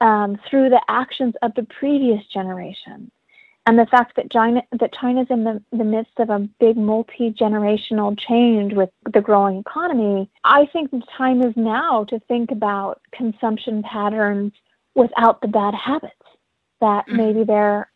um, 0.00 0.38
through 0.48 0.68
the 0.68 0.82
actions 0.88 1.34
of 1.42 1.54
the 1.54 1.62
previous 1.62 2.24
generation. 2.26 3.10
And 3.64 3.78
the 3.78 3.86
fact 3.86 4.16
that 4.16 4.30
China 4.30 4.62
that 4.72 4.92
China's 4.92 5.28
in 5.30 5.44
the, 5.44 5.62
the 5.70 5.84
midst 5.84 6.18
of 6.18 6.30
a 6.30 6.40
big 6.40 6.76
multi-generational 6.76 8.18
change 8.18 8.72
with 8.74 8.90
the 9.12 9.20
growing 9.20 9.58
economy, 9.58 10.28
I 10.42 10.66
think 10.66 10.90
the 10.90 11.02
time 11.16 11.42
is 11.42 11.56
now 11.56 12.04
to 12.04 12.18
think 12.20 12.50
about 12.50 13.00
consumption 13.12 13.84
patterns 13.84 14.52
without 14.96 15.40
the 15.40 15.48
bad 15.48 15.74
habits 15.74 16.14
that 16.80 17.06
mm-hmm. 17.06 17.16
maybe 17.16 17.44
they're 17.44 17.88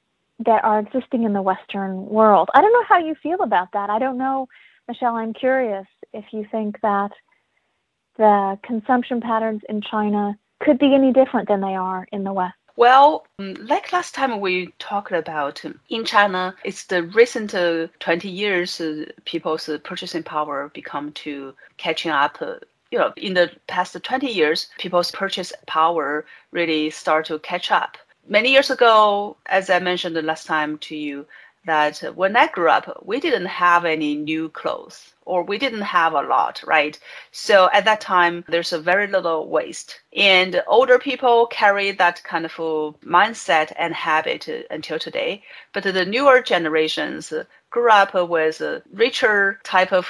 that 0.45 0.64
are 0.64 0.81
existing 0.81 1.25
in 1.25 1.33
the 1.33 1.43
Western 1.43 2.07
world. 2.07 2.50
I 2.55 2.61
don't 2.61 2.73
know 2.73 2.85
how 2.88 2.99
you 2.99 3.14
feel 3.23 3.43
about 3.43 3.73
that. 3.73 3.90
I 3.90 3.99
don't 3.99 4.19
know, 4.19 4.49
Michelle, 4.88 5.16
I'm 5.16 5.33
curious 5.33 5.87
if 6.12 6.25
you 6.33 6.47
think 6.50 6.81
that 6.83 7.11
the 8.19 8.59
consumption 8.62 9.21
patterns 9.21 9.62
in 9.69 9.81
China 9.81 10.38
could 10.61 10.78
be 10.78 10.95
any 10.95 11.12
different 11.12 11.49
than 11.49 11.61
they 11.61 11.75
are 11.75 12.07
in 12.12 12.25
the 12.25 12.33
West. 12.33 12.55
Well, 12.76 13.26
um, 13.38 13.55
like 13.55 13.93
last 13.93 14.14
time 14.14 14.38
we 14.40 14.73
talked 14.78 15.12
about 15.12 15.64
in 15.88 16.05
China, 16.05 16.55
it's 16.62 16.85
the 16.85 17.05
recent 17.05 17.55
uh, 17.55 17.88
20 18.00 18.28
years 18.28 18.81
uh, 18.81 19.07
people's 19.25 19.69
uh, 19.69 19.78
purchasing 19.83 20.23
power 20.23 20.71
become 20.75 21.12
to 21.12 21.55
catching 21.78 22.11
up. 22.11 22.37
Uh, 22.40 22.57
you 22.90 22.99
know, 22.99 23.14
in 23.16 23.33
the 23.33 23.50
past 23.66 23.97
20 24.00 24.31
years, 24.31 24.69
people's 24.78 25.11
purchase 25.11 25.52
power 25.66 26.26
really 26.52 26.90
start 26.90 27.26
to 27.26 27.38
catch 27.38 27.71
up 27.71 27.97
many 28.28 28.50
years 28.50 28.71
ago, 28.71 29.37
as 29.47 29.71
I 29.71 29.78
mentioned 29.78 30.16
the 30.16 30.23
last 30.23 30.47
time 30.47 30.78
to 30.78 30.97
you, 30.97 31.26
that 31.66 31.99
when 32.14 32.37
I 32.37 32.47
grew 32.47 32.71
up, 32.71 33.02
we 33.04 33.21
didn't 33.21 33.47
have 33.47 33.85
any 33.85 34.14
new 34.14 34.49
clothes 34.50 35.14
or 35.25 35.42
we 35.42 35.59
didn't 35.59 35.83
have 35.83 36.12
a 36.14 36.23
lot, 36.23 36.62
right? 36.64 36.99
So 37.33 37.68
at 37.73 37.85
that 37.85 38.00
time, 38.00 38.45
there's 38.49 38.73
a 38.73 38.78
very 38.78 39.09
little 39.09 39.49
waste. 39.49 40.00
And 40.16 40.62
older 40.68 40.99
people 40.99 41.47
carry 41.49 41.90
that 41.90 42.23
kind 42.23 42.45
of 42.45 42.52
mindset 43.04 43.73
and 43.76 43.92
habit 43.92 44.49
until 44.71 45.00
today. 45.00 45.42
But 45.73 45.83
the 45.83 46.04
newer 46.04 46.40
generations 46.40 47.33
grew 47.71 47.90
up 47.90 48.14
with 48.14 48.61
a 48.61 48.83
richer 48.92 49.61
type 49.64 49.92
of 49.92 50.06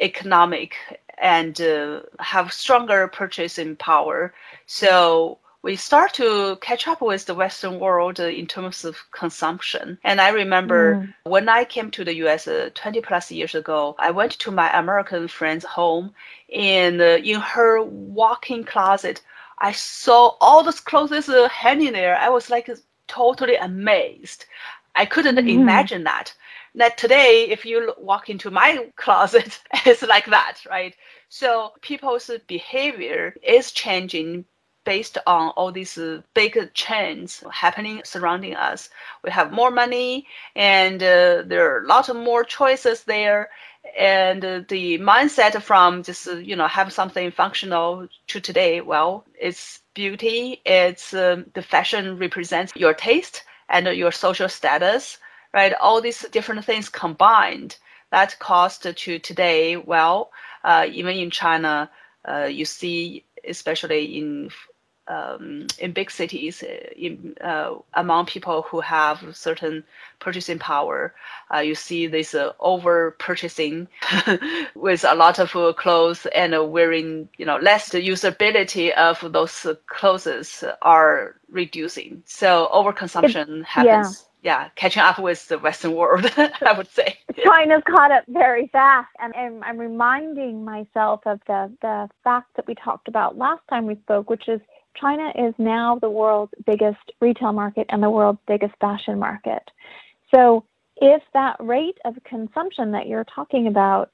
economic 0.00 0.74
and 1.18 1.60
uh, 1.60 2.00
have 2.18 2.52
stronger 2.52 3.08
purchasing 3.08 3.76
power. 3.76 4.34
So 4.66 5.38
we 5.66 5.74
start 5.74 6.14
to 6.14 6.56
catch 6.60 6.86
up 6.86 7.00
with 7.00 7.26
the 7.26 7.34
Western 7.34 7.80
world 7.80 8.20
in 8.20 8.46
terms 8.46 8.84
of 8.84 8.96
consumption. 9.10 9.98
And 10.04 10.20
I 10.20 10.28
remember 10.28 10.94
mm. 10.94 11.14
when 11.24 11.48
I 11.48 11.64
came 11.64 11.90
to 11.90 12.04
the 12.04 12.14
US 12.26 12.46
uh, 12.46 12.70
20 12.74 13.00
plus 13.00 13.32
years 13.32 13.56
ago, 13.56 13.96
I 13.98 14.12
went 14.12 14.38
to 14.38 14.52
my 14.52 14.70
American 14.78 15.26
friend's 15.26 15.64
home 15.64 16.14
and 16.54 17.00
uh, 17.00 17.18
in 17.32 17.40
her 17.40 17.82
walk-in 17.82 18.62
closet, 18.62 19.22
I 19.58 19.72
saw 19.72 20.36
all 20.40 20.62
those 20.62 20.78
clothes 20.78 21.28
uh, 21.28 21.48
hanging 21.48 21.94
there. 21.94 22.16
I 22.16 22.28
was 22.28 22.48
like 22.48 22.70
totally 23.08 23.56
amazed. 23.56 24.44
I 24.94 25.04
couldn't 25.04 25.34
mm. 25.34 25.48
imagine 25.48 26.04
that. 26.04 26.32
That 26.76 26.96
today, 26.96 27.48
if 27.50 27.64
you 27.64 27.92
walk 27.98 28.30
into 28.30 28.52
my 28.52 28.86
closet, 28.94 29.58
it's 29.84 30.02
like 30.02 30.26
that, 30.26 30.58
right? 30.70 30.94
So 31.28 31.72
people's 31.80 32.30
behavior 32.46 33.34
is 33.42 33.72
changing 33.72 34.44
based 34.86 35.18
on 35.26 35.50
all 35.50 35.70
these 35.70 35.98
big 36.32 36.58
trends 36.72 37.44
happening 37.52 38.00
surrounding 38.04 38.56
us. 38.56 38.88
We 39.22 39.30
have 39.30 39.52
more 39.52 39.70
money 39.70 40.26
and 40.54 41.02
uh, 41.02 41.42
there 41.44 41.70
are 41.70 41.84
a 41.84 41.86
lot 41.86 42.08
of 42.08 42.16
more 42.16 42.44
choices 42.44 43.04
there. 43.04 43.50
And 43.98 44.44
uh, 44.44 44.62
the 44.68 44.98
mindset 44.98 45.60
from 45.62 46.02
just, 46.02 46.26
uh, 46.26 46.36
you 46.36 46.56
know, 46.56 46.68
have 46.68 46.92
something 46.92 47.30
functional 47.30 48.08
to 48.28 48.40
today, 48.40 48.80
well, 48.80 49.24
it's 49.38 49.80
beauty, 49.94 50.62
it's 50.64 51.12
um, 51.12 51.46
the 51.54 51.62
fashion 51.62 52.16
represents 52.18 52.72
your 52.76 52.94
taste 52.94 53.44
and 53.68 53.86
your 53.88 54.12
social 54.12 54.48
status, 54.48 55.18
right? 55.52 55.74
All 55.80 56.00
these 56.00 56.24
different 56.32 56.64
things 56.64 56.88
combined 56.88 57.76
that 58.10 58.38
cost 58.38 58.82
to 58.82 59.18
today, 59.18 59.76
well, 59.76 60.30
uh, 60.64 60.86
even 60.90 61.16
in 61.16 61.30
China, 61.30 61.90
uh, 62.26 62.44
you 62.44 62.64
see, 62.64 63.24
especially 63.46 64.18
in 64.18 64.50
um, 65.08 65.66
in 65.78 65.92
big 65.92 66.10
cities, 66.10 66.62
uh, 66.62 66.90
in, 66.96 67.34
uh, 67.40 67.74
among 67.94 68.26
people 68.26 68.62
who 68.62 68.80
have 68.80 69.24
certain 69.36 69.84
purchasing 70.18 70.58
power, 70.58 71.14
uh, 71.54 71.58
you 71.58 71.74
see 71.74 72.06
this 72.06 72.34
uh, 72.34 72.52
over 72.60 73.12
purchasing 73.18 73.88
with 74.74 75.04
a 75.04 75.14
lot 75.14 75.38
of 75.38 75.54
uh, 75.54 75.72
clothes 75.72 76.26
and 76.34 76.54
uh, 76.54 76.64
wearing, 76.64 77.28
you 77.38 77.44
know, 77.44 77.56
less 77.56 77.90
the 77.90 78.06
usability 78.06 78.92
of 78.94 79.32
those 79.32 79.66
clothes 79.86 80.64
are 80.82 81.36
reducing. 81.50 82.22
So 82.26 82.68
overconsumption 82.72 83.64
happens. 83.64 83.86
Yeah 83.86 84.26
yeah, 84.46 84.68
catching 84.76 85.02
up 85.02 85.18
with 85.18 85.48
the 85.48 85.58
Western 85.58 85.92
world, 85.96 86.24
I 86.36 86.72
would 86.76 86.88
say. 86.88 87.18
China's 87.42 87.82
caught 87.84 88.12
up 88.12 88.22
very 88.28 88.68
fast. 88.68 89.08
And, 89.18 89.34
and 89.34 89.64
I'm 89.64 89.76
reminding 89.76 90.64
myself 90.64 91.22
of 91.26 91.40
the, 91.48 91.72
the 91.82 92.08
fact 92.22 92.54
that 92.54 92.64
we 92.68 92.76
talked 92.76 93.08
about 93.08 93.36
last 93.36 93.62
time 93.68 93.86
we 93.86 93.96
spoke, 93.96 94.30
which 94.30 94.48
is 94.48 94.60
China 95.00 95.32
is 95.36 95.54
now 95.58 95.98
the 96.00 96.10
world's 96.10 96.52
biggest 96.64 97.12
retail 97.20 97.52
market 97.52 97.86
and 97.90 98.02
the 98.02 98.10
world's 98.10 98.40
biggest 98.46 98.74
fashion 98.80 99.18
market. 99.18 99.62
So 100.34 100.64
if 100.96 101.22
that 101.34 101.56
rate 101.60 101.98
of 102.04 102.16
consumption 102.24 102.92
that 102.92 103.06
you're 103.06 103.24
talking 103.24 103.66
about 103.66 104.10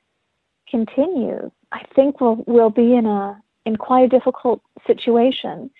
continues, 0.68 1.50
I 1.70 1.84
think 1.94 2.20
we'll, 2.20 2.42
we'll 2.46 2.70
be 2.70 2.94
in 2.96 3.06
a 3.06 3.40
in 3.64 3.76
quite 3.76 4.04
a 4.04 4.08
difficult 4.08 4.60
situation, 4.88 5.70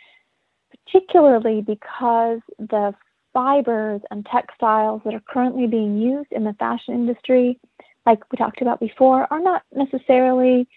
particularly 0.71 1.63
because 1.63 2.39
the 2.59 2.95
fibers 3.33 4.01
and 4.11 4.25
textiles 4.27 5.03
that 5.05 5.15
are 5.15 5.23
currently 5.29 5.67
being 5.67 5.99
used 5.99 6.31
in 6.31 6.45
the 6.45 6.55
fashion 6.61 6.95
industry, 6.95 7.59
like 8.07 8.21
we 8.31 8.37
talked 8.37 8.63
about 8.63 8.79
before, 8.79 9.27
are 9.33 9.41
not 9.41 9.63
necessarily 9.75 10.69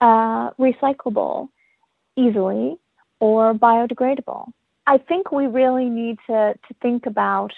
uh, 0.00 0.50
recyclable 0.58 1.48
easily 2.16 2.76
or 3.20 3.54
biodegradable. 3.54 4.52
I 4.86 4.98
think 4.98 5.30
we 5.30 5.46
really 5.46 5.88
need 5.88 6.18
to, 6.26 6.54
to 6.54 6.74
think 6.82 7.06
about 7.06 7.52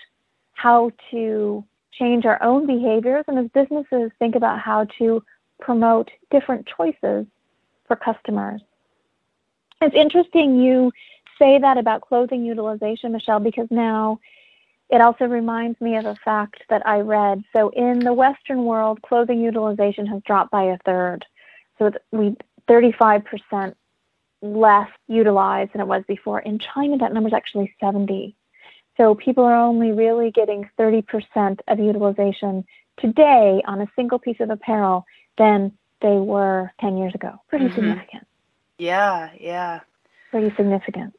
how 0.53 0.91
to 1.11 1.65
change 1.93 2.25
our 2.27 2.43
own 2.43 2.67
behaviors 2.67 3.25
and 3.29 3.39
as 3.39 3.49
businesses 3.49 4.11
think 4.19 4.35
about 4.35 4.59
how 4.59 4.85
to 4.99 5.23
promote 5.61 6.11
different 6.31 6.67
choices 6.67 7.27
for 7.87 7.97
customers. 7.97 8.61
It's 9.81 9.95
interesting 9.95 10.61
you 10.61 10.93
say 11.39 11.59
that 11.59 11.79
about 11.79 12.03
clothing 12.03 12.45
utilization, 12.45 13.13
Michelle, 13.13 13.41
because 13.41 13.69
now 13.71 14.21
it 14.91 15.01
also 15.01 15.25
reminds 15.25 15.81
me 15.81 15.97
of 15.97 16.05
a 16.05 16.15
fact 16.17 16.63
that 16.69 16.87
I 16.87 17.01
read. 17.01 17.43
So 17.53 17.71
in 17.71 17.99
the 17.99 18.13
Western 18.13 18.65
world, 18.65 19.01
clothing 19.03 19.41
utilization 19.41 20.07
has 20.07 20.23
dropped 20.23 20.51
by 20.51 20.65
a 20.65 20.79
third. 20.85 21.25
So 21.79 21.93
we 22.11 22.37
35% 22.69 23.75
less 24.43 24.91
utilized 25.09 25.73
than 25.73 25.81
it 25.81 25.87
was 25.87 26.03
before. 26.07 26.41
In 26.41 26.59
China, 26.59 26.99
that 26.99 27.13
number 27.13 27.29
is 27.29 27.33
actually 27.33 27.75
70. 27.81 28.35
So 28.97 29.15
people 29.15 29.45
are 29.45 29.57
only 29.57 29.93
really 29.93 30.31
getting 30.31 30.69
30% 30.79 31.61
of 31.69 31.79
utilization 31.79 32.65
today 32.99 33.63
on 33.67 33.81
a 33.81 33.89
single 33.97 34.19
piece 34.19 34.41
of 34.41 34.51
apparel 34.51 35.07
than 35.39 35.73
they 36.03 36.17
were 36.17 36.73
10 36.81 36.99
years 36.99 37.15
ago. 37.15 37.41
Pretty 37.49 37.67
mm-hmm. 37.67 37.75
significant. 37.75 38.27
Yeah, 38.79 39.31
yeah. 39.41 39.81
Pretty 40.31 40.55
significant. 40.57 41.15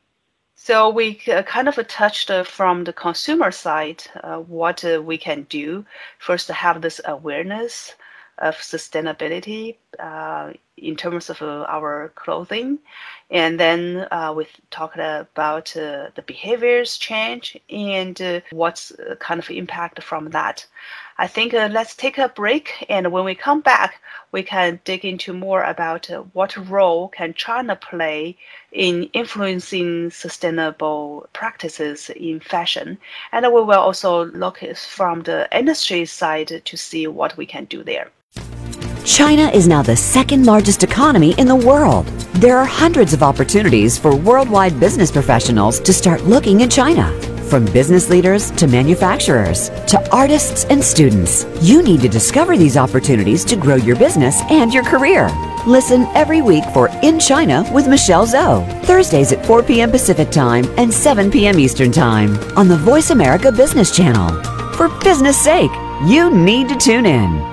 So 0.55 0.89
we 0.89 1.21
uh, 1.27 1.43
kind 1.43 1.67
of 1.67 1.75
touched 1.87 2.29
uh, 2.29 2.43
from 2.43 2.83
the 2.83 2.93
consumer 2.93 3.51
side 3.51 4.03
uh, 4.23 4.37
what 4.37 4.85
uh, 4.85 5.01
we 5.01 5.17
can 5.17 5.43
do. 5.43 5.85
First, 6.19 6.47
to 6.47 6.53
have 6.53 6.81
this 6.81 7.01
awareness 7.05 7.95
of 8.39 8.55
sustainability 8.55 9.75
uh, 9.99 10.51
in 10.77 10.95
terms 10.95 11.29
of 11.29 11.41
uh, 11.41 11.65
our 11.69 12.11
clothing. 12.15 12.79
And 13.29 13.59
then 13.59 14.07
uh, 14.11 14.33
we 14.35 14.47
talked 14.71 14.97
about 14.97 15.75
uh, 15.77 16.09
the 16.15 16.23
behaviors 16.25 16.97
change 16.97 17.57
and 17.69 18.19
uh, 18.21 18.41
what's 18.51 18.91
uh, 18.91 19.15
kind 19.19 19.39
of 19.39 19.49
impact 19.49 20.01
from 20.03 20.31
that. 20.31 20.65
I 21.19 21.27
think 21.27 21.53
let's 21.53 21.95
take 21.95 22.17
a 22.17 22.27
break. 22.27 22.85
And 22.89 23.11
when 23.11 23.23
we 23.23 23.35
come 23.35 23.61
back, 23.61 24.01
we 24.31 24.41
can 24.41 24.79
dig 24.83 25.05
into 25.05 25.31
more 25.31 25.63
about 25.63 26.09
what 26.33 26.57
role 26.67 27.09
can 27.09 27.35
China 27.35 27.75
play 27.75 28.35
in 28.71 29.03
influencing 29.13 30.09
sustainable 30.09 31.29
practices 31.33 32.09
in 32.09 32.39
fashion. 32.39 32.97
And 33.31 33.45
we 33.45 33.61
will 33.61 33.79
also 33.79 34.25
look 34.25 34.59
from 34.75 35.21
the 35.21 35.47
industry 35.55 36.05
side 36.05 36.63
to 36.65 36.77
see 36.77 37.05
what 37.05 37.37
we 37.37 37.45
can 37.45 37.65
do 37.65 37.83
there. 37.83 38.09
China 39.05 39.49
is 39.49 39.67
now 39.67 39.81
the 39.81 39.95
second 39.95 40.45
largest 40.45 40.81
economy 40.81 41.33
in 41.37 41.45
the 41.45 41.55
world. 41.55 42.05
There 42.35 42.57
are 42.57 42.65
hundreds 42.65 43.13
of 43.13 43.21
opportunities 43.21 43.97
for 43.97 44.15
worldwide 44.15 44.79
business 44.79 45.11
professionals 45.11 45.81
to 45.81 45.91
start 45.91 46.23
looking 46.23 46.61
in 46.61 46.69
China. 46.69 47.11
From 47.49 47.65
business 47.65 48.09
leaders 48.09 48.49
to 48.51 48.65
manufacturers 48.65 49.69
to 49.87 50.09
artists 50.15 50.63
and 50.65 50.81
students, 50.81 51.45
you 51.61 51.83
need 51.83 51.99
to 51.99 52.07
discover 52.07 52.55
these 52.55 52.77
opportunities 52.77 53.43
to 53.45 53.57
grow 53.57 53.75
your 53.75 53.97
business 53.97 54.41
and 54.49 54.73
your 54.73 54.85
career. 54.85 55.29
Listen 55.67 56.03
every 56.15 56.41
week 56.41 56.63
for 56.73 56.87
In 57.03 57.19
China 57.19 57.69
with 57.73 57.89
Michelle 57.89 58.25
Zhou, 58.25 58.65
Thursdays 58.85 59.33
at 59.33 59.45
4 59.45 59.63
p.m. 59.63 59.91
Pacific 59.91 60.31
Time 60.31 60.63
and 60.77 60.93
7 60.93 61.29
p.m. 61.29 61.59
Eastern 61.59 61.91
Time 61.91 62.37
on 62.57 62.69
the 62.69 62.77
Voice 62.77 63.09
America 63.09 63.51
Business 63.51 63.93
Channel. 63.93 64.41
For 64.75 64.87
business 64.99 65.37
sake, 65.37 65.71
you 66.05 66.33
need 66.33 66.69
to 66.69 66.77
tune 66.77 67.05
in. 67.05 67.52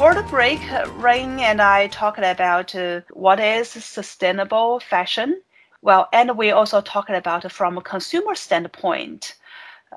Before 0.00 0.14
the 0.14 0.22
break, 0.30 0.62
Rayne 0.96 1.40
and 1.40 1.60
I 1.60 1.88
talked 1.88 2.20
about 2.20 2.74
uh, 2.74 3.02
what 3.12 3.38
is 3.38 3.68
sustainable 3.68 4.80
fashion. 4.80 5.42
Well, 5.82 6.08
and 6.10 6.38
we 6.38 6.52
also 6.52 6.80
talked 6.80 7.10
about 7.10 7.52
from 7.52 7.76
a 7.76 7.82
consumer 7.82 8.34
standpoint 8.34 9.34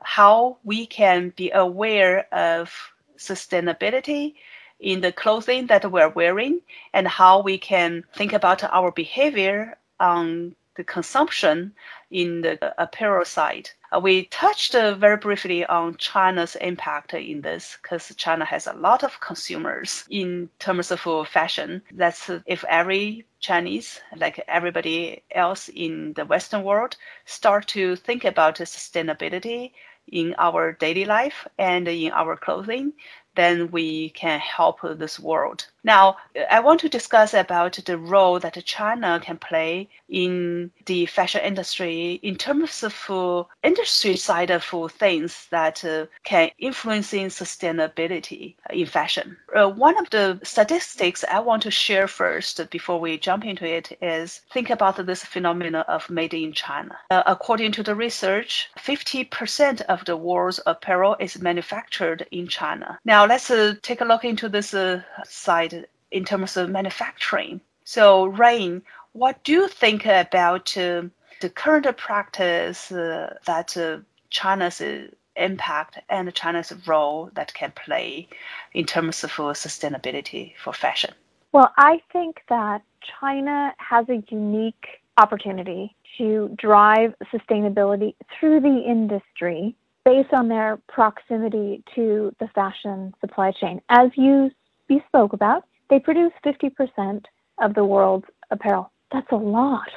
how 0.02 0.58
we 0.66 0.88
can 0.88 1.30
be 1.38 1.52
aware 1.52 2.28
of 2.34 2.70
sustainability 3.18 4.34
in 4.82 5.00
the 5.00 5.14
clothing 5.14 5.68
that 5.68 5.90
we're 5.90 6.10
wearing 6.10 6.60
and 6.94 7.08
how 7.08 7.42
we 7.42 7.58
can 7.58 8.04
think 8.14 8.34
about 8.34 8.62
our 8.62 8.92
behavior 8.92 9.78
on 10.02 10.54
the 10.76 10.84
consumption 10.84 11.72
in 12.12 12.42
the 12.42 12.74
apparel 12.78 13.24
side. 13.24 13.70
Uh, 13.94 14.00
we 14.00 14.26
touched 14.26 14.74
uh, 14.74 14.96
very 14.96 15.18
briefly 15.18 15.66
on 15.66 15.96
China's 15.98 16.56
impact 16.56 17.14
in 17.14 17.42
this 17.42 17.78
because 17.82 18.14
China 18.16 18.44
has 18.44 18.66
a 18.66 18.74
lot 18.74 19.04
of 19.04 19.20
consumers 19.20 20.06
in 20.10 20.50
terms 20.58 20.90
of 20.90 21.06
uh, 21.06 21.24
fashion. 21.24 21.82
That's 21.92 22.30
if 22.48 22.64
every 22.68 23.28
Chinese, 23.40 24.02
like 24.16 24.44
everybody 24.48 25.24
else 25.32 25.70
in 25.70 26.14
the 26.14 26.26
Western 26.26 26.64
world, 26.64 26.98
start 27.26 27.68
to 27.68 27.96
think 27.96 28.26
about 28.26 28.56
sustainability 28.56 29.74
in 30.08 30.34
our 30.40 30.72
daily 30.72 31.06
life 31.06 31.48
and 31.60 31.88
in 31.88 32.12
our 32.14 32.36
clothing, 32.36 32.94
then 33.36 33.70
we 33.70 34.10
can 34.10 34.40
help 34.40 34.80
this 34.82 35.20
world. 35.20 35.68
Now, 35.84 36.18
I 36.50 36.62
want 36.62 36.80
to 36.82 36.90
discuss 36.90 37.34
about 37.34 37.74
the 37.86 37.98
role 37.98 38.40
that 38.40 38.64
China 38.64 39.20
can 39.22 39.38
play 39.38 39.90
in 40.08 40.72
the 40.86 41.06
fashion 41.08 41.42
industry 41.44 42.20
in 42.24 42.36
terms 42.38 42.84
of 42.84 42.96
uh, 43.10 43.44
industry 43.64 44.16
side 44.16 44.50
of 44.50 44.64
things 44.94 45.48
that 45.50 45.84
uh, 45.84 46.06
can 46.24 46.52
influence 46.58 47.14
in 47.14 47.28
sustainability 47.28 48.56
in 48.70 48.86
fashion. 48.86 49.36
Uh, 49.54 49.70
one 49.70 49.98
of 49.98 50.10
the 50.12 50.40
statistics 50.44 51.26
I 51.30 51.40
want 51.40 51.64
to 51.64 51.72
share 51.72 52.08
first 52.08 52.70
before 52.70 53.00
we 53.00 53.18
jump 53.18 53.44
into 53.44 53.66
it 53.66 53.98
is 54.02 54.42
think 54.52 54.70
about 54.70 55.06
this 55.06 55.26
phenomenon 55.26 55.84
of 55.88 56.10
made 56.10 56.34
in 56.34 56.54
China. 56.54 56.98
Uh, 57.12 57.24
according 57.26 57.72
to 57.74 57.84
the 57.84 57.96
research, 57.96 58.70
50% 58.78 59.82
of 59.82 60.06
the 60.06 60.16
world's 60.16 60.60
apparel 60.66 61.18
is 61.20 61.42
manufactured 61.42 62.26
in 62.32 62.48
China. 62.48 63.00
Now, 63.04 63.26
let's 63.26 63.50
uh, 63.50 63.76
take 63.82 64.02
a 64.02 64.06
look 64.06 64.24
into 64.24 64.48
this 64.48 64.74
uh, 64.74 65.02
side 65.26 65.73
in 66.14 66.24
terms 66.24 66.56
of 66.56 66.70
manufacturing. 66.70 67.60
So, 67.84 68.26
Rayne, 68.26 68.84
what 69.12 69.44
do 69.44 69.52
you 69.52 69.68
think 69.68 70.06
about 70.06 70.78
uh, 70.78 71.04
the 71.42 71.50
current 71.50 71.98
practice 71.98 72.92
uh, 72.92 73.36
that 73.46 73.76
uh, 73.76 73.98
China's 74.30 74.80
uh, 74.80 75.08
impact 75.36 76.00
and 76.10 76.34
China's 76.34 76.72
role 76.88 77.30
that 77.34 77.54
can 77.54 77.72
play 77.72 78.28
in 78.74 78.86
terms 78.86 79.24
of 79.24 79.32
uh, 79.32 79.44
sustainability 79.54 80.54
for 80.64 80.72
fashion? 80.72 81.14
Well, 81.52 81.72
I 81.78 82.02
think 82.14 82.42
that 82.50 82.82
China 83.20 83.74
has 83.78 84.08
a 84.10 84.24
unique 84.30 84.88
opportunity 85.18 85.96
to 86.18 86.56
drive 86.58 87.14
sustainability 87.34 88.16
through 88.40 88.62
the 88.62 88.84
industry 88.88 89.76
based 90.06 90.34
on 90.34 90.48
their 90.48 90.80
proximity 90.88 91.84
to 91.96 92.34
the 92.40 92.48
fashion 92.50 93.14
supply 93.20 93.52
chain. 93.52 93.82
As 93.90 94.10
you, 94.16 94.52
you 94.90 95.02
spoke 95.08 95.34
about, 95.34 95.64
they 95.94 96.00
produce 96.00 96.34
50% 96.44 97.26
of 97.60 97.76
the 97.76 97.86
world's 97.86 98.26
apparel. 98.50 98.92
That's 99.12 99.32
a 99.32 99.36
lot. 99.36 99.90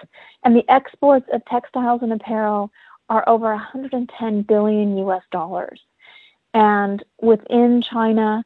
And 0.44 0.54
the 0.54 0.70
exports 0.70 1.26
of 1.32 1.42
textiles 1.46 2.02
and 2.02 2.12
apparel 2.12 2.70
are 3.08 3.26
over 3.26 3.46
110 3.46 4.42
billion 4.42 4.98
US 4.98 5.22
dollars. 5.32 5.80
And 6.52 7.02
within 7.22 7.80
China, 7.80 8.44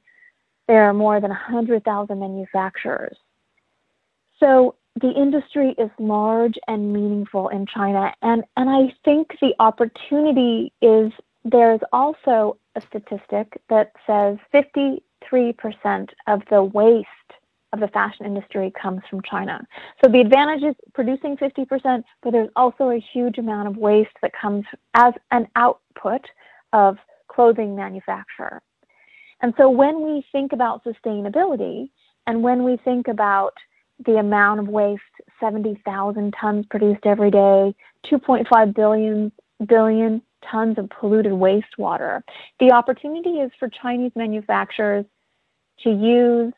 there 0.69 0.85
are 0.85 0.95
more 0.95 1.21
than 1.21 1.31
100,000 1.31 2.21
manufacturers. 2.21 3.17
So 4.39 4.77
the 5.01 5.11
industry 5.11 5.75
is 5.77 5.91
large 5.99 6.57
and 6.69 6.93
meaningful 6.93 7.49
in 7.49 7.67
China. 7.67 8.15
And, 8.23 8.45
and 8.57 8.71
I 8.71 8.95
think 9.05 9.37
the 9.41 9.57
opportunity 9.59 10.73
is 10.81 11.11
there's 11.45 11.81
also 11.93 12.59
a 12.77 12.81
statistic 12.81 13.61
that 13.69 13.91
says 14.07 14.39
53% 14.55 15.01
of 16.29 16.43
the 16.49 16.63
waste 16.63 17.09
of 17.73 17.81
the 17.81 17.89
fashion 17.89 18.27
industry 18.27 18.73
comes 18.81 19.01
from 19.09 19.23
China. 19.23 19.65
So 20.03 20.11
the 20.11 20.21
advantage 20.21 20.63
is 20.63 20.75
producing 20.95 21.37
50%, 21.37 22.03
but 22.23 22.33
there's 22.33 22.51
also 22.57 22.91
a 22.91 22.99
huge 23.13 23.39
amount 23.39 23.69
of 23.69 23.77
waste 23.77 24.17
that 24.23 24.33
comes 24.33 24.65
as 24.95 25.15
an 25.31 25.47
output 25.57 26.23
of 26.73 26.97
clothing 27.29 27.77
manufacture. 27.77 28.61
And 29.41 29.55
so 29.57 29.71
when 29.71 30.03
we 30.03 30.25
think 30.33 30.53
about 30.53 30.85
sustainability 30.85 31.91
and 32.27 32.43
when 32.43 32.65
we 32.65 32.77
think 32.85 33.09
about 33.09 33.55
the 34.05 34.17
amount 34.17 34.61
of 34.61 34.69
waste 34.69 35.03
70,000 35.39 36.35
tons 36.39 36.67
produced 36.71 37.07
every 37.07 37.31
day, 37.31 37.75
2.5 38.07 38.75
billion 38.75 39.33
billion 39.67 40.23
tons 40.51 40.79
of 40.79 40.89
polluted 40.89 41.33
wastewater. 41.33 42.23
The 42.61 42.73
opportunity 42.73 43.41
is 43.41 43.51
for 43.59 43.69
Chinese 43.69 44.13
manufacturers 44.17 45.05
to 45.83 45.91
use 45.91 46.53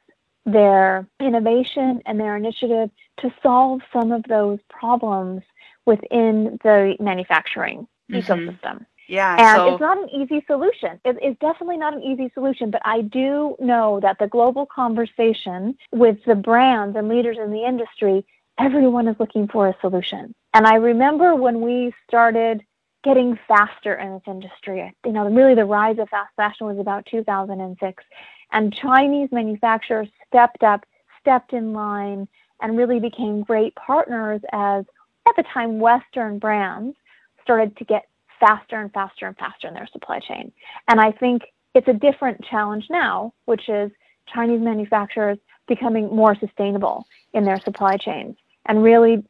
their 0.45 1.07
innovation 1.21 2.03
and 2.07 2.19
their 2.19 2.37
initiative 2.37 2.91
to 3.21 3.33
solve 3.43 3.81
some 3.93 4.13
of 4.13 4.23
those 4.25 4.59
problems 4.69 5.43
within 5.87 6.59
the 6.63 6.97
manufacturing 7.01 7.87
mm-hmm. 8.11 8.17
ecosystem. 8.17 8.85
Yeah. 9.09 9.37
And 9.39 9.57
so... 9.57 9.73
it's 9.73 9.81
not 9.81 9.99
an 10.03 10.09
easy 10.11 10.45
solution. 10.47 11.01
It, 11.05 11.19
it's 11.21 11.39
definitely 11.41 11.77
not 11.77 11.95
an 11.95 12.03
easy 12.03 12.31
solution, 12.35 12.71
but 12.71 12.83
I 12.85 13.03
do 13.03 13.57
know 13.61 14.01
that 14.01 14.19
the 14.19 14.27
global 14.27 14.67
conversation 14.67 15.77
with 15.91 16.19
the 16.27 16.35
brands 16.35 16.97
and 16.97 17.09
leaders 17.09 17.37
in 17.43 17.51
the 17.51 17.65
industry, 17.65 18.25
everyone 18.59 19.09
is 19.09 19.17
looking 19.19 19.49
for 19.49 19.69
a 19.69 19.77
solution. 19.81 20.35
And 20.55 20.67
I 20.67 20.77
remember 20.77 21.35
when 21.35 21.61
we 21.61 21.93
started 22.09 22.63
getting 23.05 23.39
faster 23.49 23.95
in 23.95 24.13
this 24.13 24.23
industry, 24.27 24.95
you 25.05 25.13
know, 25.13 25.29
really 25.29 25.55
the 25.55 25.65
rise 25.65 25.99
of 25.99 26.09
fast 26.09 26.31
fashion 26.37 26.67
was 26.67 26.79
about 26.79 27.05
2006. 27.07 28.05
And 28.53 28.75
Chinese 28.75 29.31
manufacturers 29.33 30.09
stepped 30.29 30.63
up, 30.63 30.85
stepped 31.21 31.53
in 31.53 31.73
line, 31.73 32.29
and 32.61 32.79
really 32.79 33.01
became 33.01 33.43
great 33.43 33.75
partners 33.75 34.41
as, 34.53 34.85
at 35.27 35.37
the 35.37 35.45
time, 35.53 35.81
Western 35.81 36.39
brands 36.39 36.97
started 37.43 37.77
to 37.79 37.85
get 37.85 38.07
faster 38.39 38.81
and 38.81 38.93
faster 38.93 39.27
and 39.27 39.37
faster 39.37 39.69
in 39.69 39.75
their 39.75 39.89
supply 39.93 40.21
chain. 40.21 40.53
And 40.89 41.01
I 41.01 41.13
think 41.13 41.43
it's 41.75 41.89
a 41.89 41.93
different 41.93 42.45
challenge 42.45 42.87
now, 42.91 43.33
which 43.47 43.69
is 43.69 43.91
Chinese 44.33 44.61
manufacturers 44.61 45.39
becoming 45.67 46.15
more 46.15 46.37
sustainable 46.37 47.07
in 47.33 47.45
their 47.45 47.61
supply 47.61 47.97
chains 47.97 48.37
and 48.67 48.83
really 48.83 49.25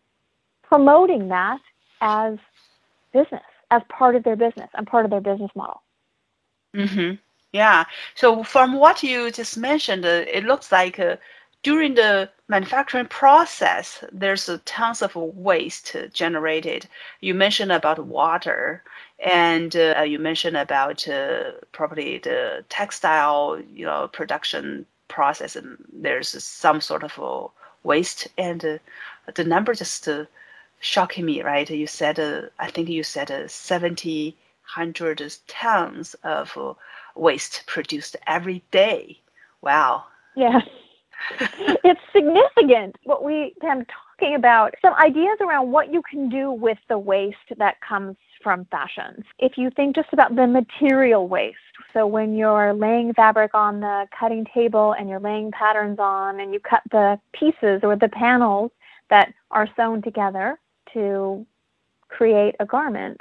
promoting 0.63 1.29
that 1.29 1.61
as 2.01 2.39
business, 3.13 3.43
as 3.71 3.83
part 3.89 4.17
of 4.17 4.25
their 4.25 4.37
business 4.37 4.69
and 4.75 4.87
part 4.87 5.05
of 5.05 5.11
their 5.11 5.21
business 5.21 5.51
model. 5.55 5.83
Mm-hmm. 6.75 7.15
Yeah. 7.53 7.85
So 8.15 8.43
from 8.43 8.75
what 8.75 9.03
you 9.03 9.31
just 9.31 9.57
mentioned, 9.57 10.05
uh, 10.05 10.25
it 10.27 10.45
looks 10.45 10.73
like 10.73 10.99
uh, 10.99 11.17
during 11.63 11.95
the 11.95 12.31
manufacturing 12.49 13.07
process, 13.07 14.03
there's 14.11 14.49
uh, 14.49 14.59
tons 14.65 15.03
of 15.03 15.15
waste 15.17 15.95
generated. 16.13 16.89
You 17.21 17.35
mentioned 17.35 17.71
about 17.73 17.99
water, 18.07 18.83
and 19.19 19.75
uh, 19.77 20.03
you 20.03 20.19
mentioned 20.19 20.57
about 20.57 21.07
uh, 21.09 21.53
probably 21.73 22.19
the 22.19 22.65
textile, 22.69 23.61
you 23.73 23.87
know, 23.87 24.09
production 24.09 24.87
process, 25.09 25.55
and 25.57 25.77
there's 25.93 26.29
some 26.43 26.81
sort 26.81 27.05
of 27.05 27.19
uh, 27.19 27.49
waste, 27.83 28.29
and 28.39 28.81
the 29.35 29.45
number 29.45 29.75
just 29.75 30.09
shocking 30.81 31.25
me, 31.27 31.43
right? 31.43 31.69
You 31.71 31.87
said, 31.87 32.19
I 32.59 32.71
think 32.71 32.89
you 32.89 33.03
said 33.05 33.31
uh, 33.31 33.47
70, 33.47 34.31
100 34.31 35.37
tons 35.47 36.15
of 36.25 36.57
waste 37.15 37.65
produced 37.67 38.17
every 38.27 38.63
day. 38.71 39.21
Wow. 39.61 40.05
Yeah. 40.37 40.61
it's 41.85 42.01
significant 42.13 42.97
what 43.05 43.25
we 43.25 43.55
have 43.63 43.87
talking 44.19 44.35
about 44.35 44.75
some 44.83 44.95
ideas 44.95 45.39
around 45.41 45.71
what 45.71 45.93
you 45.93 46.03
can 46.09 46.29
do 46.29 46.51
with 46.51 46.79
the 46.89 46.99
waste 46.99 47.37
that 47.57 47.81
comes 47.81 48.17
from 48.43 48.65
fashions. 48.67 49.25
If 49.39 49.57
you 49.57 49.71
think 49.71 49.95
just 49.95 50.09
about 50.13 50.35
the 50.35 50.47
material 50.47 51.29
waste, 51.29 51.57
so 51.93 52.07
when 52.07 52.37
you're 52.37 52.73
laying 52.73 53.13
fabric 53.15 53.55
on 53.55 53.81
the 53.81 54.07
cutting 54.19 54.47
table 54.53 54.95
and 54.99 55.09
you're 55.09 55.21
laying 55.21 55.51
patterns 55.53 55.99
on 56.01 56.41
and 56.41 56.53
you 56.53 56.61
cut 56.61 56.83
the 56.91 57.21
pieces 57.33 57.81
or 57.83 57.97
the 57.97 58.09
panels 58.09 58.71
that 59.11 59.33
are 59.51 59.69
sewn 59.77 60.03
together 60.03 60.59
to 60.93 61.47
create 62.09 62.55
a 62.61 62.67
garment, 62.67 63.21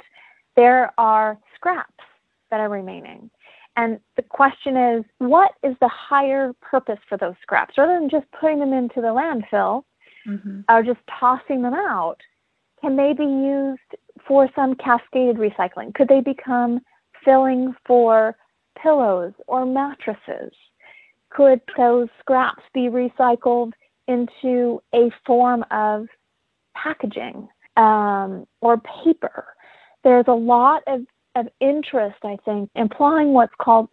there 0.56 0.92
are 0.98 1.38
scraps 1.54 2.04
that 2.50 2.60
are 2.60 2.68
remaining. 2.68 3.30
And 3.76 4.00
the 4.16 4.22
question 4.22 4.76
is, 4.76 5.04
what 5.18 5.52
is 5.62 5.74
the 5.80 5.88
higher 5.88 6.52
purpose 6.60 6.98
for 7.08 7.16
those 7.16 7.34
scraps? 7.40 7.78
Rather 7.78 7.98
than 7.98 8.10
just 8.10 8.26
putting 8.38 8.58
them 8.58 8.72
into 8.72 9.00
the 9.00 9.08
landfill 9.08 9.84
mm-hmm. 10.26 10.60
or 10.68 10.82
just 10.82 11.00
tossing 11.18 11.62
them 11.62 11.74
out, 11.74 12.18
can 12.80 12.96
they 12.96 13.12
be 13.12 13.24
used 13.24 13.80
for 14.26 14.48
some 14.54 14.74
cascaded 14.74 15.36
recycling? 15.36 15.94
Could 15.94 16.08
they 16.08 16.20
become 16.20 16.80
filling 17.24 17.74
for 17.86 18.36
pillows 18.80 19.32
or 19.46 19.64
mattresses? 19.64 20.52
Could 21.30 21.60
those 21.76 22.08
scraps 22.20 22.62
be 22.74 22.88
recycled 22.88 23.72
into 24.06 24.82
a 24.94 25.10
form 25.24 25.64
of 25.70 26.08
packaging 26.76 27.48
um, 27.76 28.46
or 28.60 28.78
paper? 29.04 29.46
There's 30.04 30.26
a 30.28 30.32
lot 30.32 30.82
of 30.86 31.02
of 31.34 31.48
interest, 31.60 32.18
I 32.24 32.36
think, 32.44 32.70
implying 32.74 33.32
what's 33.32 33.54
called 33.58 33.88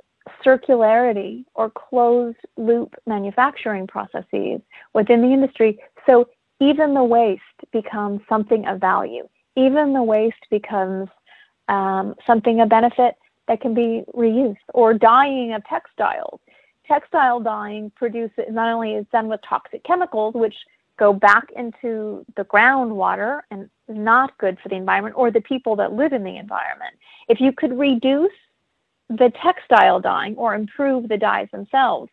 circularity 0.45 1.45
or 1.55 1.69
closed 1.69 2.37
loop 2.57 2.93
manufacturing 3.07 3.87
processes 3.87 4.61
within 4.93 5.21
the 5.21 5.33
industry. 5.33 5.79
So 6.05 6.29
even 6.59 6.93
the 6.93 7.03
waste 7.03 7.41
becomes 7.71 8.21
something 8.29 8.65
of 8.67 8.79
value. 8.79 9.27
Even 9.55 9.93
the 9.93 10.03
waste 10.03 10.45
becomes 10.49 11.09
um, 11.67 12.15
something 12.27 12.61
of 12.61 12.69
benefit 12.69 13.15
that 13.47 13.61
can 13.61 13.73
be 13.73 14.03
reused. 14.13 14.57
Or 14.73 14.93
dyeing 14.93 15.53
of 15.53 15.63
textiles. 15.65 16.39
Textile 16.87 17.39
dyeing 17.39 17.91
produces 17.95 18.45
not 18.49 18.73
only 18.73 18.93
is 18.93 19.05
done 19.11 19.27
with 19.27 19.39
toxic 19.47 19.83
chemicals, 19.83 20.33
which 20.33 20.55
go 20.99 21.13
back 21.13 21.47
into 21.55 22.25
the 22.35 22.43
groundwater 22.43 23.39
and 23.49 23.69
not 23.87 24.37
good 24.37 24.59
for 24.61 24.67
the 24.69 24.75
environment 24.75 25.15
or 25.17 25.31
the 25.31 25.41
people 25.41 25.75
that 25.77 25.93
live 25.93 26.11
in 26.13 26.23
the 26.23 26.35
environment. 26.35 26.93
If 27.29 27.39
you 27.39 27.53
could 27.53 27.77
reduce 27.79 28.31
the 29.09 29.31
textile 29.41 29.99
dyeing 30.01 30.35
or 30.35 30.53
improve 30.53 31.07
the 31.07 31.17
dyes 31.17 31.47
themselves, 31.51 32.11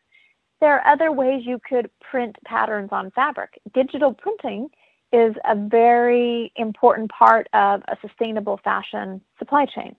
there 0.60 0.78
are 0.78 0.92
other 0.92 1.12
ways 1.12 1.42
you 1.44 1.60
could 1.68 1.90
print 2.00 2.36
patterns 2.46 2.88
on 2.92 3.10
fabric. 3.10 3.60
Digital 3.74 4.14
printing 4.14 4.70
is 5.12 5.34
a 5.44 5.54
very 5.54 6.52
important 6.56 7.10
part 7.10 7.48
of 7.52 7.82
a 7.88 7.96
sustainable 8.00 8.58
fashion 8.62 9.20
supply 9.38 9.66
chain 9.66 9.94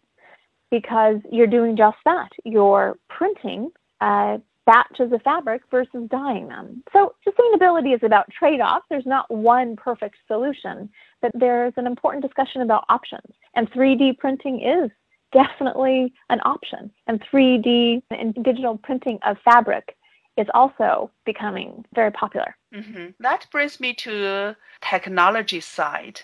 because 0.72 1.18
you're 1.32 1.48
doing 1.48 1.76
just 1.76 1.98
that. 2.06 2.30
You're 2.44 2.98
printing 3.10 3.72
uh, 4.02 4.38
batches 4.68 5.12
of 5.14 5.22
fabric 5.24 5.64
versus 5.72 6.08
dyeing 6.10 6.50
them. 6.50 6.84
So 6.94 7.16
sustainability 7.28 7.96
is 7.96 8.04
about 8.04 8.30
trade-offs. 8.30 8.86
There's 8.90 9.06
not 9.06 9.32
one 9.34 9.76
perfect 9.78 10.18
solution, 10.28 10.90
but 11.22 11.32
there's 11.34 11.74
an 11.78 11.88
important 11.88 12.24
discussion 12.24 12.62
about 12.62 12.86
options. 12.90 13.34
And 13.56 13.72
3D 13.72 14.20
printing 14.20 14.62
is 14.62 14.92
definitely 15.32 16.14
an 16.30 16.42
option. 16.44 16.92
And 17.08 17.22
3D 17.22 18.04
and 18.12 18.36
digital 18.44 18.78
printing 18.78 19.20
of 19.26 19.38
fabric 19.44 19.96
is 20.36 20.48
also 20.54 21.10
becoming 21.26 21.84
very 21.96 22.12
popular. 22.12 22.56
Mm-hmm. 22.74 23.08
That 23.22 23.48
brings 23.52 23.80
me 23.80 23.94
to 23.96 24.56
technology 24.82 25.62
side. 25.62 26.22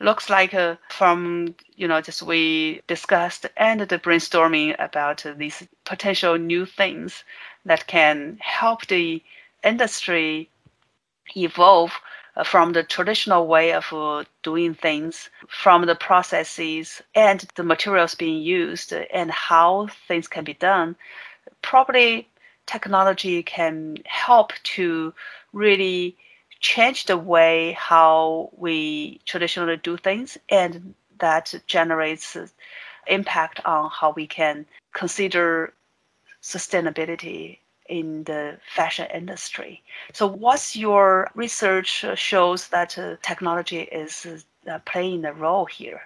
Looks 0.00 0.28
like 0.28 0.54
uh, 0.54 0.76
from 0.88 1.54
you 1.76 1.88
know 1.88 2.00
just 2.00 2.22
we 2.22 2.82
discussed 2.86 3.46
and 3.56 3.80
the 3.80 3.98
brainstorming 3.98 4.76
about 4.78 5.24
uh, 5.26 5.34
these 5.36 5.66
potential 5.84 6.36
new 6.36 6.66
things 6.66 7.24
that 7.64 7.86
can 7.86 8.38
help 8.40 8.86
the 8.86 9.22
industry 9.62 10.48
evolve 11.36 11.92
uh, 12.36 12.44
from 12.44 12.72
the 12.72 12.82
traditional 12.82 13.46
way 13.46 13.72
of 13.72 13.92
uh, 13.92 14.24
doing 14.42 14.74
things, 14.74 15.30
from 15.48 15.86
the 15.86 15.94
processes 15.94 17.00
and 17.14 17.46
the 17.54 17.62
materials 17.62 18.14
being 18.14 18.42
used, 18.42 18.92
and 18.92 19.30
how 19.30 19.88
things 20.08 20.28
can 20.28 20.44
be 20.44 20.54
done. 20.54 20.96
Probably 21.62 22.28
technology 22.66 23.42
can 23.42 23.98
help 24.04 24.52
to 24.64 25.14
really 25.52 26.16
change 26.60 27.06
the 27.06 27.16
way 27.16 27.72
how 27.78 28.50
we 28.56 29.20
traditionally 29.26 29.76
do 29.76 29.96
things, 29.96 30.36
and 30.48 30.94
that 31.20 31.54
generates 31.66 32.36
impact 33.06 33.60
on 33.64 33.90
how 33.90 34.12
we 34.12 34.26
can 34.26 34.66
consider 34.92 35.72
sustainability 36.44 37.58
in 37.88 38.24
the 38.24 38.56
fashion 38.74 39.06
industry. 39.12 39.82
So, 40.12 40.26
what's 40.26 40.76
your 40.76 41.30
research 41.34 42.04
shows 42.14 42.68
that 42.68 42.98
uh, 42.98 43.16
technology 43.22 43.80
is 43.80 44.44
uh, 44.70 44.78
playing 44.86 45.24
a 45.24 45.32
role 45.32 45.64
here? 45.64 46.00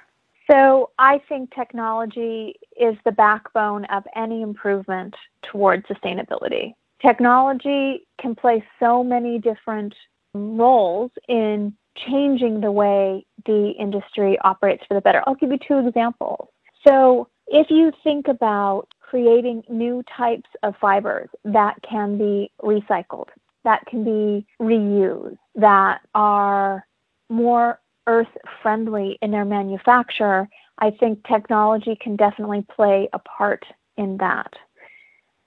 So, 0.51 0.90
I 0.98 1.20
think 1.29 1.55
technology 1.55 2.55
is 2.81 2.96
the 3.05 3.12
backbone 3.12 3.85
of 3.87 4.05
any 4.16 4.42
improvement 4.42 5.14
towards 5.42 5.87
sustainability. 5.87 6.74
Technology 7.01 8.07
can 8.20 8.35
play 8.35 8.64
so 8.81 9.05
many 9.05 9.38
different 9.38 9.94
roles 10.35 11.11
in 11.29 11.74
changing 11.96 12.61
the 12.61 12.72
way 12.72 13.27
the 13.44 13.70
industry 13.79 14.38
operates 14.40 14.85
for 14.87 14.94
the 14.94 15.01
better. 15.01 15.22
I'll 15.27 15.35
give 15.35 15.51
you 15.51 15.59
two 15.59 15.79
examples. 15.87 16.48
So, 16.87 17.29
if 17.50 17.70
you 17.70 17.92
think 18.04 18.28
about 18.28 18.88
creating 19.00 19.64
new 19.68 20.02
types 20.16 20.48
of 20.62 20.74
fibers 20.80 21.28
that 21.44 21.76
can 21.82 22.18
be 22.18 22.50
recycled, 22.62 23.28
that 23.64 23.84
can 23.87 24.04
be 24.04 24.46
reused, 24.61 25.38
that 25.54 26.00
are 26.14 26.87
more 27.28 27.80
earth 28.06 28.28
friendly 28.62 29.18
in 29.22 29.30
their 29.30 29.44
manufacture, 29.44 30.48
I 30.78 30.90
think 30.90 31.26
technology 31.26 31.96
can 31.96 32.16
definitely 32.16 32.64
play 32.74 33.08
a 33.12 33.18
part 33.18 33.64
in 33.96 34.18
that. 34.18 34.52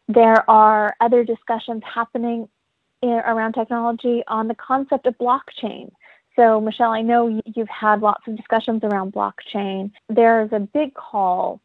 There 0.07 0.49
are 0.49 0.95
other 0.99 1.23
discussions 1.23 1.83
happening 1.85 2.49
in, 3.01 3.09
around 3.09 3.53
technology 3.53 4.23
on 4.27 4.47
the 4.47 4.55
concept 4.55 5.05
of 5.05 5.17
blockchain. 5.17 5.91
So, 6.35 6.59
Michelle, 6.59 6.91
I 6.91 7.01
know 7.01 7.41
you've 7.45 7.69
had 7.69 8.01
lots 8.01 8.27
of 8.27 8.35
discussions 8.35 8.83
around 8.83 9.13
blockchain. 9.13 9.91
There's 10.09 10.51
a 10.51 10.59
big 10.59 10.93
call 10.93 11.61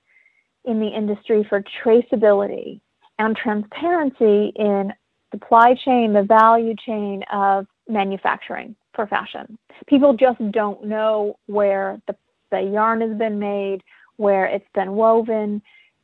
in 0.66 0.80
the 0.80 0.88
industry 0.88 1.44
for 1.48 1.62
traceability 1.84 2.80
and 3.18 3.36
transparency 3.36 4.52
in 4.56 4.92
supply 5.30 5.74
chain, 5.74 6.12
the 6.12 6.22
value 6.22 6.74
chain 6.74 7.22
of 7.32 7.66
manufacturing 7.88 8.76
for 8.94 9.06
fashion. 9.06 9.58
People 9.86 10.14
just 10.14 10.38
don't 10.50 10.84
know 10.84 11.38
where 11.46 12.00
the, 12.06 12.16
the 12.50 12.60
yarn 12.60 13.00
has 13.00 13.16
been 13.16 13.38
made, 13.38 13.82
where 14.16 14.46
it's 14.46 14.68
been 14.74 14.92
woven, 14.92 15.62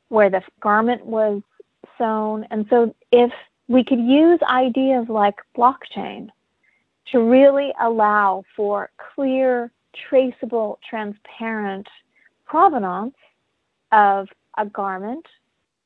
where 0.09 0.31
the 0.31 0.42
garment 0.61 1.05
was 1.05 1.42
sewn. 1.98 2.46
And 2.51 2.66
so 2.68 2.94
if 3.11 3.33
we 3.68 3.83
could 3.83 4.01
use 4.01 4.38
ideas 4.48 5.07
like 5.09 5.37
blockchain 5.57 6.29
to 7.11 7.18
really 7.20 7.72
allow 7.81 8.44
for 8.55 8.90
clear, 9.14 9.70
traceable, 10.09 10.79
transparent 10.88 11.87
provenance 12.46 13.14
of 13.90 14.29
a 14.58 14.66
garment, 14.66 15.26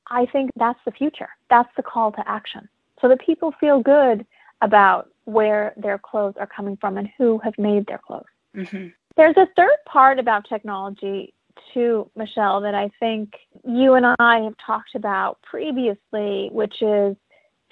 I 0.08 0.26
think 0.26 0.50
that's 0.56 0.78
the 0.84 0.92
future. 0.92 1.28
That's 1.50 1.68
the 1.76 1.82
call 1.82 2.12
to 2.12 2.28
action. 2.28 2.68
So 3.00 3.08
that 3.08 3.20
people 3.20 3.52
feel 3.60 3.80
good 3.80 4.26
about 4.62 5.10
where 5.24 5.74
their 5.76 5.98
clothes 5.98 6.34
are 6.38 6.46
coming 6.46 6.76
from 6.76 6.96
and 6.96 7.08
who 7.18 7.38
have 7.38 7.58
made 7.58 7.86
their 7.86 7.98
clothes. 7.98 8.24
Mm-hmm. 8.56 8.88
There's 9.16 9.36
a 9.36 9.48
third 9.56 9.76
part 9.86 10.18
about 10.18 10.48
technology, 10.48 11.34
too, 11.74 12.10
Michelle, 12.16 12.60
that 12.62 12.74
I 12.74 12.90
think 13.00 13.34
you 13.66 13.94
and 13.94 14.06
I 14.18 14.40
have 14.40 14.54
talked 14.64 14.94
about 14.94 15.40
previously, 15.42 16.48
which 16.52 16.80
is 16.80 17.16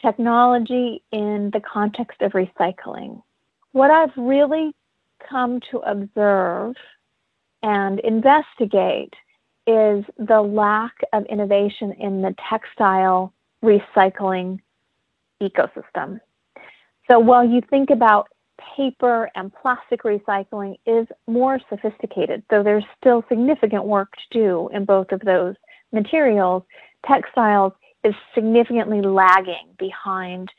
technology 0.00 1.02
in 1.12 1.50
the 1.52 1.60
context 1.60 2.20
of 2.20 2.32
recycling. 2.32 3.22
What 3.72 3.90
I've 3.90 4.16
really 4.16 4.74
come 5.28 5.60
to 5.70 5.78
observe 5.78 6.76
and 7.62 8.00
investigate 8.00 9.14
is 9.66 10.04
the 10.18 10.40
lack 10.40 10.92
of 11.12 11.24
innovation 11.26 11.92
in 11.92 12.22
the 12.22 12.34
textile 12.50 13.32
recycling 13.62 14.60
ecosystem. 15.42 16.20
So 17.10 17.18
while 17.18 17.44
you 17.44 17.60
think 17.70 17.90
about 17.90 18.28
paper 18.76 19.30
and 19.34 19.52
plastic 19.54 20.02
recycling 20.02 20.76
is 20.86 21.06
more 21.26 21.58
sophisticated, 21.68 22.42
though 22.50 22.62
there's 22.62 22.84
still 22.98 23.24
significant 23.28 23.84
work 23.84 24.12
to 24.16 24.38
do 24.38 24.70
in 24.72 24.84
both 24.84 25.12
of 25.12 25.20
those 25.20 25.54
materials, 25.92 26.62
textiles 27.06 27.72
is 28.04 28.14
significantly 28.34 29.00
lagging 29.00 29.68
behind 29.78 30.50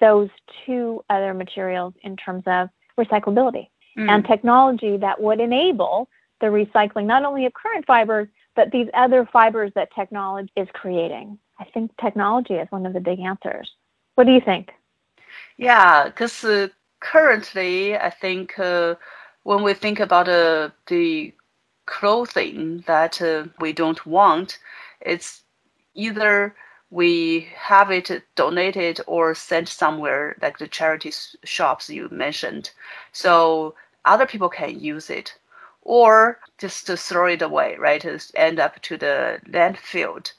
those 0.00 0.28
two 0.64 1.02
other 1.10 1.32
materials 1.32 1.94
in 2.02 2.16
terms 2.16 2.42
of 2.46 2.68
recyclability 2.98 3.68
mm. 3.98 4.08
and 4.08 4.24
technology 4.26 4.96
that 4.96 5.20
would 5.20 5.40
enable 5.40 6.08
the 6.44 6.50
recycling 6.50 7.06
not 7.06 7.24
only 7.24 7.46
of 7.46 7.54
current 7.54 7.86
fibers, 7.86 8.28
but 8.54 8.70
these 8.70 8.88
other 8.92 9.26
fibers 9.32 9.72
that 9.74 9.94
technology 9.94 10.52
is 10.56 10.68
creating. 10.74 11.38
I 11.58 11.64
think 11.64 11.90
technology 11.96 12.54
is 12.54 12.70
one 12.70 12.84
of 12.84 12.92
the 12.92 13.00
big 13.00 13.18
answers. 13.20 13.72
What 14.14 14.26
do 14.26 14.32
you 14.32 14.42
think? 14.42 14.72
Yeah, 15.56 16.04
because 16.04 16.44
uh, 16.44 16.68
currently, 17.00 17.96
I 17.96 18.10
think 18.10 18.58
uh, 18.58 18.96
when 19.44 19.62
we 19.62 19.72
think 19.72 20.00
about 20.00 20.28
uh, 20.28 20.68
the 20.88 21.32
clothing 21.86 22.84
that 22.86 23.22
uh, 23.22 23.46
we 23.58 23.72
don't 23.72 24.04
want, 24.04 24.58
it's 25.00 25.44
either 25.94 26.54
we 26.90 27.48
have 27.56 27.90
it 27.90 28.22
donated 28.36 29.00
or 29.06 29.34
sent 29.34 29.68
somewhere, 29.68 30.36
like 30.42 30.58
the 30.58 30.68
charity 30.68 31.12
shops 31.44 31.88
you 31.88 32.08
mentioned, 32.10 32.70
so 33.12 33.74
other 34.04 34.26
people 34.26 34.50
can 34.50 34.78
use 34.78 35.08
it 35.08 35.34
or 35.84 36.40
just 36.58 36.86
to 36.86 36.96
throw 36.96 37.26
it 37.26 37.42
away, 37.42 37.76
right? 37.78 38.00
To 38.00 38.18
end 38.34 38.58
up 38.58 38.80
to 38.82 38.96
the 38.96 39.40
landfill. 39.48 40.30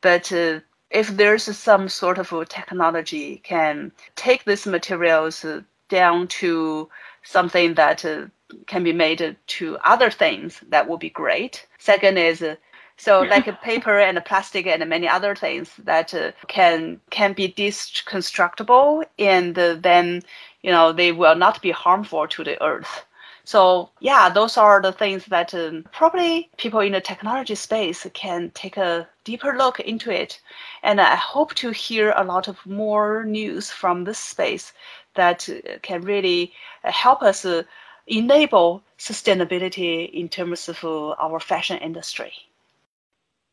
But 0.00 0.32
uh, 0.32 0.60
if 0.90 1.08
there's 1.08 1.44
some 1.56 1.88
sort 1.88 2.18
of 2.18 2.48
technology 2.48 3.40
can 3.44 3.92
take 4.16 4.44
these 4.44 4.66
materials 4.66 5.44
down 5.88 6.28
to 6.28 6.88
something 7.22 7.74
that 7.74 8.04
uh, 8.04 8.26
can 8.66 8.82
be 8.82 8.92
made 8.92 9.36
to 9.46 9.78
other 9.84 10.10
things, 10.10 10.60
that 10.68 10.88
would 10.88 11.00
be 11.00 11.10
great. 11.10 11.66
Second 11.78 12.18
is 12.18 12.42
uh, 12.42 12.56
so 12.96 13.22
like 13.22 13.46
a 13.46 13.52
paper 13.52 13.98
and 13.98 14.22
plastic 14.24 14.66
and 14.66 14.88
many 14.88 15.08
other 15.08 15.34
things 15.34 15.70
that 15.78 16.14
uh, 16.14 16.32
can 16.46 17.00
can 17.10 17.32
be 17.32 17.48
deconstructible 17.48 19.04
and 19.18 19.56
then 19.56 20.22
you 20.62 20.70
know 20.70 20.92
they 20.92 21.10
will 21.10 21.34
not 21.34 21.60
be 21.62 21.70
harmful 21.70 22.28
to 22.28 22.44
the 22.44 22.62
earth. 22.62 23.04
So 23.44 23.90
yeah, 24.00 24.28
those 24.28 24.56
are 24.56 24.80
the 24.80 24.92
things 24.92 25.26
that 25.26 25.52
um, 25.54 25.84
probably 25.92 26.48
people 26.56 26.80
in 26.80 26.92
the 26.92 27.00
technology 27.00 27.54
space 27.54 28.06
can 28.14 28.50
take 28.54 28.76
a 28.76 29.08
deeper 29.24 29.56
look 29.56 29.80
into 29.80 30.10
it. 30.10 30.40
And 30.82 31.00
I 31.00 31.16
hope 31.16 31.54
to 31.54 31.70
hear 31.70 32.14
a 32.16 32.24
lot 32.24 32.48
of 32.48 32.64
more 32.64 33.24
news 33.24 33.70
from 33.70 34.04
this 34.04 34.18
space 34.18 34.72
that 35.14 35.48
uh, 35.48 35.78
can 35.82 36.02
really 36.02 36.52
uh, 36.84 36.92
help 36.92 37.22
us 37.22 37.44
uh, 37.44 37.62
enable 38.06 38.82
sustainability 38.98 40.10
in 40.12 40.28
terms 40.28 40.68
of 40.68 40.84
our 40.84 41.40
fashion 41.40 41.78
industry. 41.78 42.32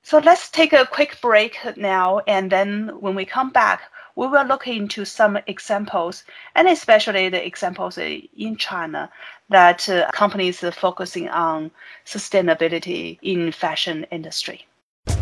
So 0.03 0.19
let's 0.19 0.49
take 0.49 0.73
a 0.73 0.85
quick 0.85 1.19
break 1.21 1.59
now, 1.75 2.19
and 2.19 2.51
then 2.51 2.91
when 2.99 3.15
we 3.15 3.25
come 3.25 3.51
back, 3.51 3.81
we 4.15 4.27
will 4.27 4.45
look 4.45 4.67
into 4.67 5.05
some 5.05 5.37
examples, 5.45 6.23
and 6.55 6.67
especially 6.67 7.29
the 7.29 7.45
examples 7.45 7.97
in 7.97 8.55
China 8.57 9.09
that 9.49 9.89
uh, 9.89 10.09
companies 10.11 10.63
are 10.63 10.71
focusing 10.71 11.29
on 11.29 11.71
sustainability 12.05 13.17
in 13.21 13.51
fashion 13.51 14.05
industry. 14.11 14.65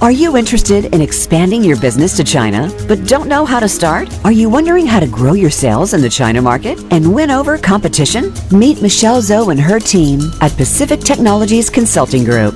Are 0.02 0.12
you 0.12 0.38
interested 0.38 0.94
in 0.94 1.02
expanding 1.02 1.64
your 1.64 1.80
business 1.80 2.16
to 2.18 2.24
China 2.24 2.72
but 2.88 3.08
don't 3.08 3.28
know 3.28 3.46
how 3.46 3.60
to 3.60 3.68
start? 3.68 4.08
Are 4.24 4.32
you 4.32 4.50
wondering 4.50 4.86
how 4.86 5.00
to 5.00 5.08
grow 5.08 5.34
your 5.34 5.50
sales 5.50 5.94
in 5.94 6.02
the 6.02 6.10
China 6.10 6.42
market 6.42 6.78
and 6.92 7.16
win 7.16 7.32
over 7.32 7.58
competition? 7.58 8.34
Meet 8.52 8.82
Michelle 8.82 9.22
Zhou 9.22 9.50
and 9.50 9.60
her 9.60 9.80
team 9.80 10.20
at 10.42 10.56
Pacific 10.56 11.00
Technologies 11.00 11.70
Consulting 11.70 12.26
Group. 12.26 12.56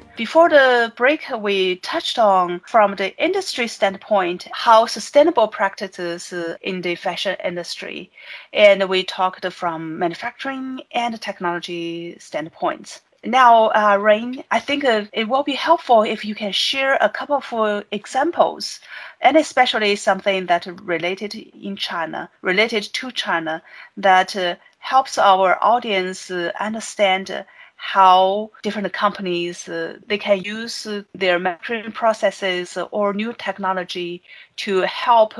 Before 0.25 0.49
the 0.49 0.93
break, 0.95 1.25
we 1.35 1.77
touched 1.77 2.19
on 2.19 2.61
from 2.67 2.95
the 2.95 3.09
industry 3.17 3.67
standpoint 3.67 4.47
how 4.51 4.85
sustainable 4.85 5.47
practices 5.47 6.31
in 6.61 6.81
the 6.81 6.93
fashion 6.93 7.35
industry, 7.43 8.11
and 8.53 8.87
we 8.87 9.03
talked 9.03 9.51
from 9.51 9.97
manufacturing 9.97 10.81
and 10.91 11.19
technology 11.19 12.15
standpoints. 12.19 13.01
Now, 13.23 13.69
uh, 13.69 13.97
Rayne, 13.99 14.43
I 14.51 14.59
think 14.59 14.85
uh, 14.85 15.05
it 15.11 15.27
will 15.27 15.41
be 15.41 15.55
helpful 15.55 16.03
if 16.03 16.23
you 16.23 16.35
can 16.35 16.51
share 16.51 16.99
a 17.01 17.09
couple 17.09 17.37
of 17.37 17.51
uh, 17.51 17.81
examples, 17.91 18.79
and 19.21 19.35
especially 19.35 19.95
something 19.95 20.45
that 20.45 20.67
related 20.83 21.33
in 21.33 21.75
China, 21.75 22.29
related 22.43 22.83
to 22.93 23.11
China, 23.11 23.63
that 23.97 24.35
uh, 24.35 24.55
helps 24.77 25.17
our 25.17 25.57
audience 25.63 26.29
uh, 26.29 26.51
understand 26.59 27.43
how 27.81 28.51
different 28.61 28.93
companies 28.93 29.67
uh, 29.67 29.97
they 30.05 30.17
can 30.17 30.39
use 30.39 30.87
their 31.15 31.39
manufacturing 31.39 31.91
processes 31.91 32.77
or 32.91 33.11
new 33.11 33.33
technology 33.33 34.21
to 34.55 34.81
help 34.81 35.33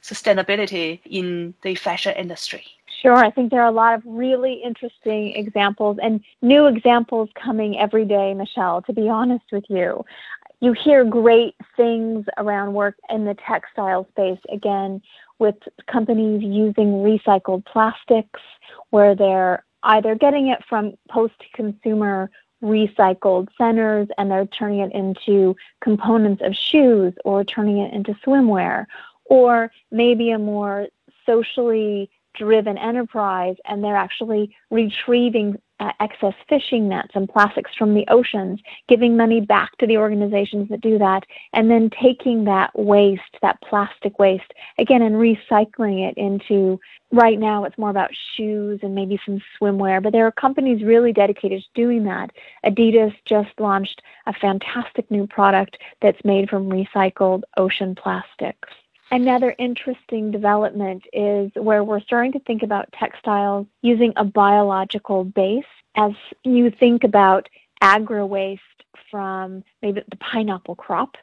sustainability 0.00 1.00
in 1.04 1.52
the 1.62 1.74
fashion 1.74 2.14
industry. 2.16 2.64
Sure. 3.02 3.16
I 3.16 3.30
think 3.30 3.50
there 3.50 3.62
are 3.62 3.68
a 3.68 3.72
lot 3.72 3.94
of 3.94 4.02
really 4.06 4.62
interesting 4.64 5.34
examples 5.34 5.98
and 6.00 6.20
new 6.42 6.66
examples 6.66 7.28
coming 7.34 7.76
every 7.76 8.04
day, 8.04 8.34
Michelle, 8.34 8.82
to 8.82 8.92
be 8.92 9.08
honest 9.08 9.46
with 9.50 9.64
you. 9.68 10.04
You 10.60 10.72
hear 10.72 11.04
great 11.04 11.56
things 11.76 12.24
around 12.38 12.74
work 12.74 12.94
in 13.08 13.24
the 13.24 13.34
textile 13.34 14.06
space, 14.12 14.38
again, 14.52 15.02
with 15.40 15.56
companies 15.88 16.42
using 16.44 17.02
recycled 17.02 17.64
plastics, 17.64 18.40
where 18.90 19.16
they're 19.16 19.64
either 19.82 20.14
getting 20.14 20.48
it 20.48 20.64
from 20.68 20.94
post 21.08 21.34
consumer 21.54 22.30
recycled 22.62 23.48
centers 23.56 24.08
and 24.18 24.30
they're 24.30 24.46
turning 24.46 24.80
it 24.80 24.92
into 24.92 25.56
components 25.80 26.42
of 26.44 26.54
shoes 26.54 27.14
or 27.24 27.44
turning 27.44 27.78
it 27.78 27.92
into 27.92 28.12
swimwear, 28.24 28.86
or 29.24 29.70
maybe 29.90 30.30
a 30.30 30.38
more 30.38 30.88
socially 31.24 32.10
driven 32.34 32.78
enterprise 32.78 33.56
and 33.64 33.82
they're 33.82 33.96
actually 33.96 34.54
retrieving 34.70 35.56
uh, 35.80 35.92
excess 35.98 36.34
fishing 36.48 36.88
nets 36.88 37.10
and 37.14 37.28
plastics 37.28 37.74
from 37.74 37.94
the 37.94 38.04
oceans, 38.08 38.60
giving 38.88 39.16
money 39.16 39.40
back 39.40 39.76
to 39.78 39.86
the 39.86 39.96
organizations 39.96 40.68
that 40.68 40.80
do 40.80 40.98
that, 40.98 41.24
and 41.54 41.70
then 41.70 41.90
taking 41.90 42.44
that 42.44 42.70
waste, 42.78 43.36
that 43.42 43.60
plastic 43.62 44.18
waste, 44.18 44.52
again, 44.78 45.02
and 45.02 45.16
recycling 45.16 46.08
it 46.08 46.16
into 46.16 46.78
right 47.12 47.38
now 47.38 47.64
it's 47.64 47.78
more 47.78 47.90
about 47.90 48.10
shoes 48.36 48.78
and 48.82 48.94
maybe 48.94 49.18
some 49.24 49.40
swimwear, 49.58 50.02
but 50.02 50.12
there 50.12 50.26
are 50.26 50.32
companies 50.32 50.84
really 50.84 51.12
dedicated 51.12 51.62
to 51.62 51.68
doing 51.74 52.04
that. 52.04 52.30
Adidas 52.64 53.14
just 53.24 53.50
launched 53.58 54.02
a 54.26 54.32
fantastic 54.32 55.10
new 55.10 55.26
product 55.26 55.78
that's 56.00 56.24
made 56.24 56.48
from 56.48 56.68
recycled 56.68 57.42
ocean 57.56 57.94
plastics. 57.94 58.68
Another 59.12 59.54
interesting 59.58 60.30
development 60.30 61.02
is 61.12 61.50
where 61.54 61.82
we're 61.82 62.00
starting 62.00 62.32
to 62.32 62.38
think 62.40 62.62
about 62.62 62.92
textiles 62.92 63.66
using 63.82 64.12
a 64.16 64.24
biological 64.24 65.24
base. 65.24 65.64
As 65.96 66.12
you 66.44 66.70
think 66.70 67.02
about 67.02 67.48
agri 67.80 68.22
waste 68.22 68.62
from 69.10 69.64
maybe 69.82 70.02
the 70.08 70.16
pineapple 70.16 70.76
crop, 70.76 71.16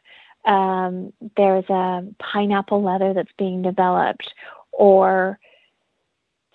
um, 0.44 1.14
there's 1.38 1.70
a 1.70 2.06
pineapple 2.20 2.84
leather 2.84 3.14
that's 3.14 3.32
being 3.38 3.62
developed, 3.62 4.34
or 4.74 5.40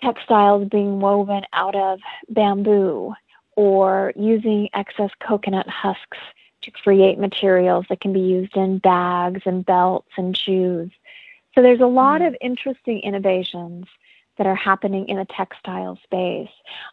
textiles 0.03 0.67
being 0.69 0.99
woven 0.99 1.43
out 1.53 1.75
of 1.75 1.99
bamboo, 2.29 3.13
or 3.55 4.13
using 4.15 4.69
excess 4.73 5.09
coconut 5.19 5.67
husks 5.67 6.17
to 6.61 6.71
create 6.71 7.17
materials 7.17 7.85
that 7.89 8.01
can 8.01 8.13
be 8.13 8.19
used 8.19 8.55
in 8.55 8.77
bags 8.77 9.41
and 9.45 9.65
belts 9.65 10.09
and 10.15 10.37
shoes. 10.37 10.91
So 11.55 11.61
there's 11.61 11.81
a 11.81 11.85
lot 11.85 12.21
mm. 12.21 12.27
of 12.27 12.35
interesting 12.41 12.99
innovations 12.99 13.85
that 14.37 14.47
are 14.47 14.55
happening 14.55 15.07
in 15.07 15.17
the 15.17 15.25
textile 15.25 15.97
space. 16.03 16.49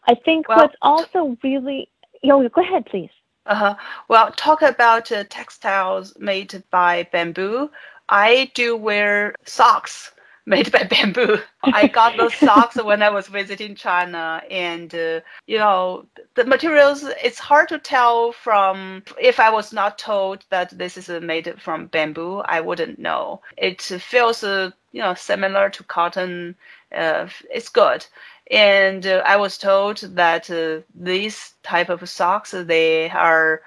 I 0.07 0.15
think 0.15 0.49
well, 0.49 0.59
what's 0.59 0.77
also 0.83 1.37
really, 1.43 1.89
yo, 2.23 2.47
go 2.49 2.61
ahead, 2.61 2.87
please. 2.87 3.11
Uh-huh. 3.47 3.75
Well, 4.09 4.31
talk 4.33 4.63
about 4.63 5.11
uh, 5.11 5.25
textiles 5.29 6.17
made 6.19 6.63
by 6.71 7.09
bamboo. 7.11 7.71
I 8.09 8.51
do 8.55 8.77
wear 8.77 9.35
socks 9.45 10.13
made 10.51 10.71
by 10.73 10.83
bamboo. 10.83 11.39
I 11.63 11.87
got 11.87 12.17
those 12.17 12.35
socks 12.35 12.77
when 12.83 13.03
I 13.03 13.09
was 13.09 13.29
visiting 13.29 13.75
China, 13.75 14.43
and 14.51 14.95
uh, 14.95 15.21
you 15.47 15.57
know 15.59 16.05
the 16.35 16.45
materials. 16.45 17.05
It's 17.25 17.39
hard 17.39 17.69
to 17.69 17.79
tell 17.79 18.33
from 18.33 19.05
if 19.19 19.41
I 19.41 19.49
was 19.51 19.73
not 19.73 19.99
told 19.99 20.45
that 20.51 20.77
this 20.77 20.99
is 20.99 21.09
made 21.23 21.55
from 21.63 21.87
bamboo, 21.87 22.41
I 22.41 22.61
wouldn't 22.61 22.99
know. 22.99 23.41
It 23.57 23.81
feels 23.81 24.43
uh, 24.45 24.73
you 24.93 25.01
know 25.01 25.15
similar 25.15 25.71
to 25.71 25.85
cotton. 25.85 26.57
Uh, 26.95 27.29
it's 27.51 27.69
good, 27.69 28.05
and 28.51 29.07
uh, 29.07 29.23
I 29.25 29.37
was 29.37 29.57
told 29.57 29.99
that 30.23 30.51
uh, 30.51 30.83
these 30.95 31.55
type 31.63 31.89
of 31.89 32.09
socks 32.09 32.51
they 32.51 33.09
are 33.11 33.63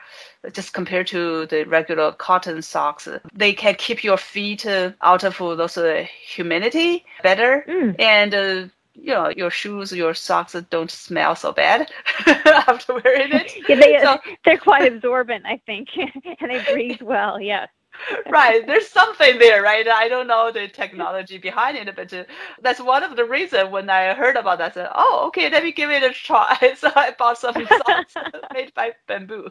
just 0.51 0.73
compared 0.73 1.07
to 1.07 1.45
the 1.47 1.63
regular 1.65 2.11
cotton 2.11 2.61
socks. 2.61 3.07
They 3.33 3.53
can 3.53 3.75
keep 3.75 4.03
your 4.03 4.17
feet 4.17 4.65
uh, 4.65 4.91
out 5.01 5.23
of 5.23 5.37
those 5.37 5.77
uh, 5.77 6.05
humidity 6.27 7.05
better, 7.21 7.63
mm. 7.67 7.95
and 7.99 8.33
uh, 8.33 8.67
you 8.93 9.13
know 9.13 9.29
your 9.29 9.49
shoes, 9.49 9.91
your 9.91 10.13
socks 10.13 10.55
don't 10.69 10.91
smell 10.91 11.35
so 11.35 11.51
bad 11.51 11.89
after 12.27 12.93
wearing 12.93 13.31
it. 13.31 13.53
yeah, 13.69 13.75
they 13.75 13.99
so, 14.01 14.17
they're 14.43 14.57
quite 14.57 14.91
absorbent, 14.91 15.45
I 15.45 15.61
think, 15.65 15.89
and 15.97 16.51
they 16.51 16.63
breathe 16.71 17.01
well. 17.01 17.39
Yes. 17.39 17.69
right 18.27 18.65
there's 18.65 18.87
something 18.87 19.37
there 19.37 19.61
right 19.61 19.87
i 19.87 20.07
don't 20.07 20.25
know 20.25 20.51
the 20.51 20.67
technology 20.67 21.37
behind 21.37 21.77
it 21.77 21.95
but 21.95 22.11
uh, 22.11 22.23
that's 22.59 22.81
one 22.81 23.03
of 23.03 23.15
the 23.15 23.23
reasons 23.23 23.69
when 23.69 23.87
i 23.87 24.15
heard 24.15 24.35
about 24.35 24.57
that 24.57 24.71
I 24.71 24.73
said 24.73 24.89
oh 24.95 25.25
okay 25.27 25.47
let 25.51 25.63
me 25.63 25.71
give 25.71 25.91
it 25.91 26.01
a 26.01 26.09
try 26.09 26.73
so 26.75 26.89
i 26.95 27.13
bought 27.19 27.37
some 27.37 27.53
socks 27.53 28.15
made 28.51 28.73
by 28.73 28.93
bamboo 29.07 29.47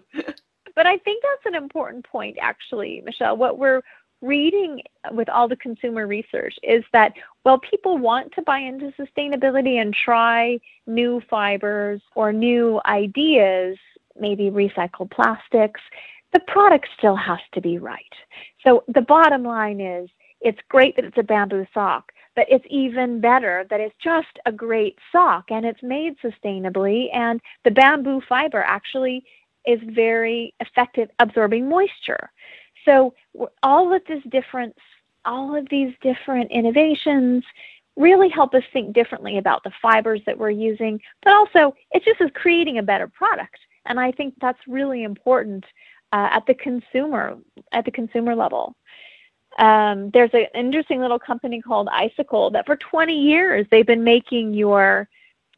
but 0.75 0.87
I 0.87 0.99
think 0.99 1.23
that's 1.23 1.55
an 1.55 1.63
important 1.63 2.05
point, 2.07 2.39
actually, 2.41 3.03
Michelle. 3.05 3.37
What 3.37 3.59
we're 3.59 3.83
reading 4.23 4.81
with 5.11 5.29
all 5.29 5.49
the 5.49 5.57
consumer 5.57 6.07
research 6.07 6.55
is 6.63 6.85
that 6.93 7.13
while 7.43 7.59
people 7.59 7.99
want 7.99 8.33
to 8.33 8.43
buy 8.43 8.59
into 8.59 8.93
sustainability 8.93 9.81
and 9.81 9.93
try 9.93 10.59
new 10.87 11.21
fibers 11.29 12.01
or 12.15 12.33
new 12.33 12.81
ideas, 12.87 13.77
maybe 14.19 14.51
recycled 14.51 15.11
plastics, 15.11 15.81
the 16.33 16.41
product 16.41 16.89
still 16.97 17.17
has 17.17 17.41
to 17.53 17.61
be 17.61 17.79
right. 17.79 18.05
So 18.65 18.85
the 18.89 19.03
bottom 19.03 19.43
line 19.43 19.81
is 19.81 20.09
it's 20.41 20.61
great 20.69 20.97
that 20.97 21.05
it's 21.05 21.19
a 21.19 21.23
bamboo 21.23 21.67
sock, 21.75 22.13
but 22.35 22.47
it's 22.49 22.65
even 22.71 23.21
better 23.21 23.67
that 23.71 23.81
it's 23.81 23.95
just 24.03 24.39
a 24.47 24.53
great 24.53 24.99
sock 25.11 25.51
and 25.51 25.67
it's 25.67 25.83
made 25.83 26.17
sustainably 26.19 27.15
and 27.15 27.41
the 27.65 27.71
bamboo 27.71 28.23
fiber 28.29 28.63
actually 28.63 29.25
is 29.67 29.81
very 29.85 30.55
effective 30.61 31.09
absorbing 31.19 31.69
moisture. 31.69 32.31
So 32.85 33.15
all 33.63 33.93
of 33.93 34.03
this 34.07 34.23
difference, 34.29 34.79
all 35.25 35.55
of 35.55 35.69
these 35.69 35.95
different 36.01 36.51
innovations 36.51 37.45
really 37.97 38.29
help 38.29 38.55
us 38.55 38.63
think 38.73 38.95
differently 38.95 39.39
about 39.39 39.63
the 39.65 39.73
fibers 39.81 40.21
that 40.27 40.39
we're 40.39 40.51
using, 40.51 41.01
but 41.23 41.35
also 41.35 41.75
it 41.93 42.05
just 42.05 42.21
is 42.21 42.31
creating 42.35 42.79
a 42.79 42.83
better 42.83 43.07
product. 43.07 43.59
And 43.87 44.01
I 44.01 44.13
think 44.13 44.35
that's 44.41 44.59
really 44.67 45.03
important 45.03 45.65
uh, 46.13 46.29
at 46.31 46.47
the 46.47 46.55
consumer 46.55 47.39
at 47.73 47.85
the 47.85 47.91
consumer 47.91 48.35
level. 48.35 48.77
Um, 49.59 50.11
there's 50.11 50.33
an 50.33 50.47
interesting 50.55 51.01
little 51.01 51.19
company 51.19 51.61
called 51.61 51.89
Icicle 51.93 52.51
that 52.53 52.65
for 52.65 52.77
20 52.77 53.15
years 53.15 53.67
they've 53.71 53.87
been 53.87 54.05
making 54.05 54.55
your 54.55 55.09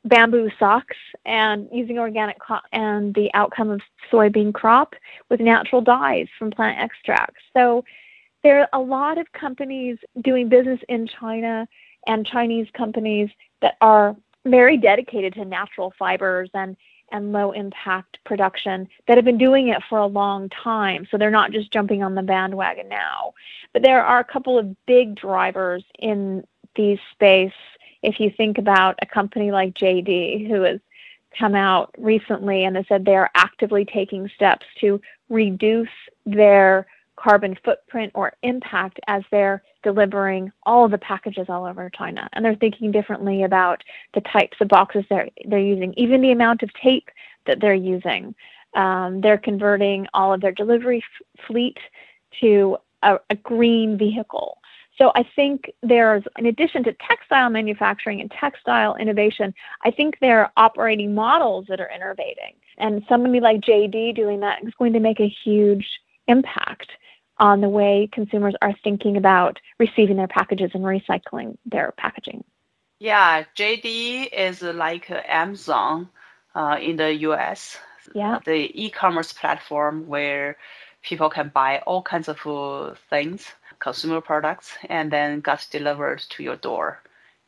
bamboo 0.05 0.51
socks 0.59 0.97
and 1.25 1.69
using 1.73 1.99
organic 1.99 2.37
and 2.73 3.15
the 3.15 3.31
outcome 3.35 3.71
of 3.71 3.81
soybean 4.13 4.53
crop 4.53 4.95
with 5.31 5.41
natural 5.41 5.81
dyes 5.81 6.29
from 6.39 6.51
plant 6.51 6.79
extracts. 6.79 7.43
So 7.55 7.85
there 8.43 8.61
are 8.61 8.69
a 8.73 8.81
lot 8.81 9.19
of 9.19 9.33
companies 9.33 9.99
doing 10.21 10.49
business 10.49 10.81
in 10.89 11.07
China 11.07 11.67
and 12.07 12.27
Chinese 12.27 12.69
companies 12.75 13.31
that 13.61 13.77
are 13.81 14.15
very 14.45 14.77
dedicated 14.77 15.33
to 15.35 15.45
natural 15.45 15.93
fibers 15.99 16.51
and 16.53 16.77
and 17.13 17.33
low 17.33 17.53
impact 17.53 18.19
production 18.25 18.89
that 19.07 19.17
have 19.17 19.25
been 19.25 19.39
doing 19.39 19.69
it 19.69 19.83
for 19.89 19.99
a 19.99 20.07
long 20.07 20.49
time. 20.49 21.07
So 21.11 21.17
they're 21.17 21.31
not 21.31 21.53
just 21.53 21.71
jumping 21.71 22.03
on 22.03 22.15
the 22.15 22.23
bandwagon 22.23 22.89
now. 22.89 23.35
But 23.73 23.83
there 23.83 24.05
are 24.05 24.19
a 24.19 24.25
couple 24.25 24.59
of 24.59 24.75
big 24.87 25.15
drivers 25.15 25.85
in 25.99 26.45
the 26.75 26.99
space. 27.13 27.53
If 28.05 28.21
you 28.21 28.31
think 28.31 28.59
about 28.59 28.99
a 29.03 29.07
company 29.07 29.51
like 29.51 29.75
JD, 29.75 30.49
who 30.49 30.63
has 30.63 30.81
come 31.39 31.55
out 31.55 31.95
recently 31.99 32.65
and 32.65 32.77
has 32.77 32.87
said 32.89 33.05
they 33.05 33.17
are 33.17 33.31
actively 33.35 33.85
taking 33.85 34.31
steps 34.37 34.67
to 34.81 35.01
reduce 35.29 35.89
their 36.27 36.87
carbon 37.17 37.57
footprint 37.65 38.13
or 38.15 38.33
impact 38.43 39.01
as 39.07 39.23
they're 39.31 39.63
delivering 39.83 40.53
all 40.65 40.89
the 40.89 40.99
packages 40.99 41.47
all 41.49 41.65
over 41.65 41.91
China. 41.91 42.29
And 42.33 42.45
they're 42.45 42.57
thinking 42.57 42.91
differently 42.93 43.45
about 43.45 43.83
the 44.15 44.21
types 44.21 44.57
of 44.61 44.69
boxes 44.69 45.05
they're, 45.09 45.29
they're 45.47 45.59
using, 45.59 45.95
even 45.97 46.21
the 46.21 46.33
amount 46.33 46.63
of 46.63 46.73
tape 46.75 47.09
that 47.47 47.61
they're 47.61 47.75
using. 47.75 48.35
Um, 48.75 49.21
they're 49.21 49.39
converting 49.39 50.07
all 50.15 50.33
of 50.33 50.41
their 50.41 50.53
delivery 50.53 50.99
f- 50.99 51.47
fleet 51.47 51.79
to 52.41 52.77
a, 53.03 53.19
a 53.31 53.37
green 53.37 53.97
vehicle. 53.97 54.59
So 54.97 55.11
I 55.15 55.25
think 55.35 55.73
there's, 55.83 56.23
in 56.39 56.47
addition 56.47 56.85
to 56.85 56.93
textile 56.93 57.51
manufacturing 57.51 58.21
and 58.21 58.31
textile 58.31 58.95
innovation, 58.97 59.53
I 59.83 59.91
think 59.91 60.19
there 60.21 60.41
are 60.41 60.53
operating 60.57 61.15
models 61.15 61.67
that 61.69 61.81
are 61.81 61.91
innovating. 61.95 62.55
And 62.79 63.03
somebody 63.09 63.41
like 63.41 63.61
JD 63.61 64.15
doing 64.15 64.41
that 64.41 64.63
is 64.65 64.73
going 64.79 64.93
to 64.93 65.01
make 65.01 65.21
a 65.21 65.29
huge 65.29 66.01
impact 66.29 66.93
on 67.39 67.61
the 67.61 67.69
way 67.69 68.09
consumers 68.13 68.55
are 68.63 68.75
thinking 68.85 69.17
about 69.17 69.59
receiving 69.79 70.17
their 70.17 70.29
packages 70.29 70.71
and 70.75 70.85
recycling 70.85 71.57
their 71.67 71.93
packaging. 71.97 72.45
Yeah, 73.01 73.45
JD 73.57 74.33
is 74.33 74.63
like 74.63 75.11
Amazon 75.11 76.09
uh, 76.55 76.79
in 76.81 76.97
the 76.97 77.13
US. 77.29 77.77
Yeah. 78.15 78.39
The 78.45 78.71
e-commerce 78.85 79.33
platform 79.33 80.07
where 80.07 80.57
people 81.03 81.29
can 81.29 81.51
buy 81.53 81.79
all 81.87 82.03
kinds 82.03 82.29
of 82.29 82.39
uh, 82.47 82.95
things, 83.11 83.47
consumer 83.79 84.21
products, 84.21 84.77
and 84.89 85.11
then 85.11 85.41
got 85.41 85.67
delivered 85.71 86.21
to 86.31 86.43
your 86.43 86.57
door. 86.57 87.01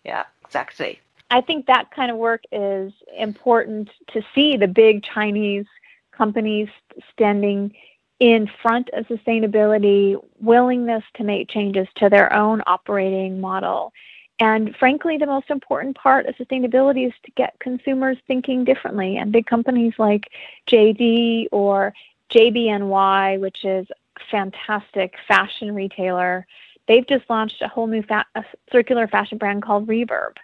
Yeah, 0.05 0.25
exactly. 0.45 1.01
I 1.31 1.41
think 1.41 1.67
that 1.67 1.91
kind 1.91 2.11
of 2.11 2.17
work 2.17 2.43
is 2.53 2.93
important 3.17 3.91
to 4.13 4.23
see 4.35 4.57
the 4.57 4.69
big 4.69 5.03
Chinese 5.03 5.67
companies 6.13 6.69
standing 7.13 7.75
in 8.21 8.49
front 8.63 8.89
of 8.91 9.07
sustainability, 9.07 10.17
willingness 10.41 11.05
to 11.15 11.25
make 11.25 11.49
changes 11.49 11.87
to 11.97 12.09
their 12.09 12.33
own 12.33 12.63
operating 12.67 13.41
model. 13.41 13.93
And 14.39 14.75
frankly, 14.77 15.17
the 15.17 15.27
most 15.27 15.51
important 15.51 15.97
part 15.97 16.27
of 16.27 16.37
sustainability 16.37 17.07
is 17.07 17.13
to 17.25 17.31
get 17.33 17.59
consumers 17.59 18.19
thinking 18.27 18.65
differently. 18.65 19.17
And 19.17 19.33
big 19.33 19.47
companies 19.47 19.95
like 19.99 20.31
JD 20.69 21.49
or 21.53 21.95
JNBY, 22.31 23.41
which 23.41 23.65
is 23.65 23.87
fantastic 24.31 25.15
fashion 25.27 25.75
retailer, 25.75 26.47
they've 26.89 27.07
just 27.07 27.29
launched 27.29 27.63
a 27.63 27.69
whole 27.69 27.87
new 27.87 28.03
fa- 28.03 28.27
a 28.35 28.45
circular 28.73 29.07
fashion 29.09 29.39
brand 29.39 29.63
called 29.63 29.87
Reverb, 29.87 30.37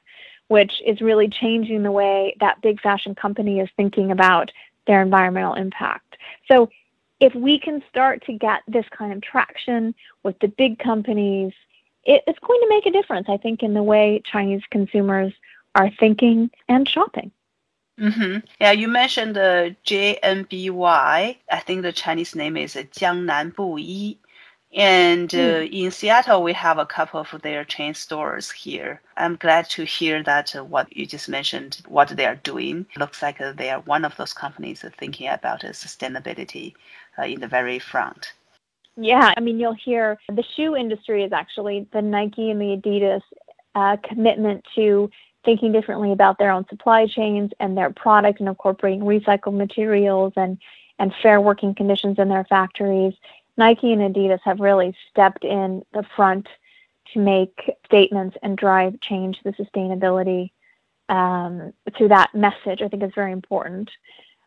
which 0.48 0.82
is 0.86 1.00
really 1.00 1.28
changing 1.28 1.82
the 1.82 1.92
way 1.92 2.36
that 2.40 2.60
big 2.62 2.80
fashion 2.80 3.14
company 3.14 3.60
is 3.60 3.68
thinking 3.76 4.10
about 4.10 4.50
their 4.86 5.02
environmental 5.02 5.54
impact. 5.54 6.16
So 6.50 6.70
if 7.20 7.34
we 7.34 7.58
can 7.58 7.82
start 7.88 8.24
to 8.26 8.32
get 8.32 8.62
this 8.66 8.86
kind 8.90 9.12
of 9.12 9.22
traction 9.22 9.94
with 10.24 10.38
the 10.40 10.48
big 10.48 10.78
companies, 10.78 11.52
it, 12.04 12.22
it's 12.26 12.38
going 12.40 12.60
to 12.60 12.68
make 12.68 12.86
a 12.86 12.90
difference, 12.90 13.28
I 13.28 13.36
think, 13.36 13.62
in 13.62 13.74
the 13.74 13.82
way 13.82 14.20
Chinese 14.24 14.62
consumers 14.70 15.32
are 15.74 15.90
thinking 16.00 16.50
and 16.68 16.88
shopping. 16.88 17.30
Mm-hmm. 18.00 18.38
Yeah, 18.60 18.72
you 18.72 18.88
mentioned 18.88 19.36
the 19.36 19.76
JNBY. 19.86 21.36
I 21.50 21.60
think 21.60 21.82
the 21.82 21.92
Chinese 21.92 22.34
name 22.34 22.56
is 22.56 22.74
Jiangnan 22.74 23.54
Buyi. 23.54 24.16
And 24.74 25.34
uh, 25.34 25.60
mm. 25.60 25.70
in 25.70 25.90
Seattle, 25.90 26.42
we 26.42 26.54
have 26.54 26.78
a 26.78 26.86
couple 26.86 27.20
of 27.20 27.42
their 27.42 27.62
chain 27.62 27.92
stores 27.92 28.50
here. 28.50 29.02
I'm 29.18 29.36
glad 29.36 29.68
to 29.70 29.84
hear 29.84 30.22
that 30.22 30.56
uh, 30.56 30.64
what 30.64 30.96
you 30.96 31.04
just 31.04 31.28
mentioned, 31.28 31.82
what 31.86 32.08
they 32.08 32.24
are 32.24 32.36
doing. 32.36 32.86
Looks 32.96 33.20
like 33.20 33.38
uh, 33.40 33.52
they 33.52 33.68
are 33.68 33.80
one 33.80 34.06
of 34.06 34.16
those 34.16 34.32
companies 34.32 34.82
thinking 34.96 35.28
about 35.28 35.62
uh, 35.62 35.68
sustainability 35.68 36.72
uh, 37.18 37.24
in 37.24 37.40
the 37.40 37.48
very 37.48 37.78
front. 37.78 38.32
Yeah, 38.96 39.32
I 39.36 39.40
mean, 39.40 39.60
you'll 39.60 39.74
hear 39.74 40.18
the 40.28 40.44
shoe 40.56 40.74
industry 40.74 41.22
is 41.24 41.32
actually 41.32 41.86
the 41.92 42.00
Nike 42.00 42.50
and 42.50 42.60
the 42.60 42.76
Adidas 42.76 43.22
uh, 43.74 43.96
commitment 44.02 44.64
to 44.74 45.10
thinking 45.44 45.72
differently 45.72 46.12
about 46.12 46.38
their 46.38 46.50
own 46.50 46.66
supply 46.68 47.06
chains 47.06 47.50
and 47.60 47.76
their 47.76 47.90
product 47.90 48.40
and 48.40 48.48
incorporating 48.48 49.00
recycled 49.00 49.54
materials 49.54 50.32
and, 50.36 50.58
and 50.98 51.14
fair 51.22 51.40
working 51.40 51.74
conditions 51.74 52.18
in 52.18 52.28
their 52.28 52.44
factories. 52.44 53.14
Nike 53.56 53.92
and 53.92 54.02
Adidas 54.02 54.40
have 54.44 54.60
really 54.60 54.96
stepped 55.10 55.44
in 55.44 55.84
the 55.92 56.04
front 56.16 56.48
to 57.12 57.18
make 57.18 57.70
statements 57.84 58.36
and 58.42 58.56
drive 58.56 59.00
change 59.00 59.40
the 59.42 59.52
sustainability 59.52 60.50
um, 61.08 61.72
through 61.96 62.08
that 62.08 62.34
message. 62.34 62.80
I 62.80 62.88
think 62.88 63.02
is 63.02 63.12
very 63.14 63.32
important. 63.32 63.90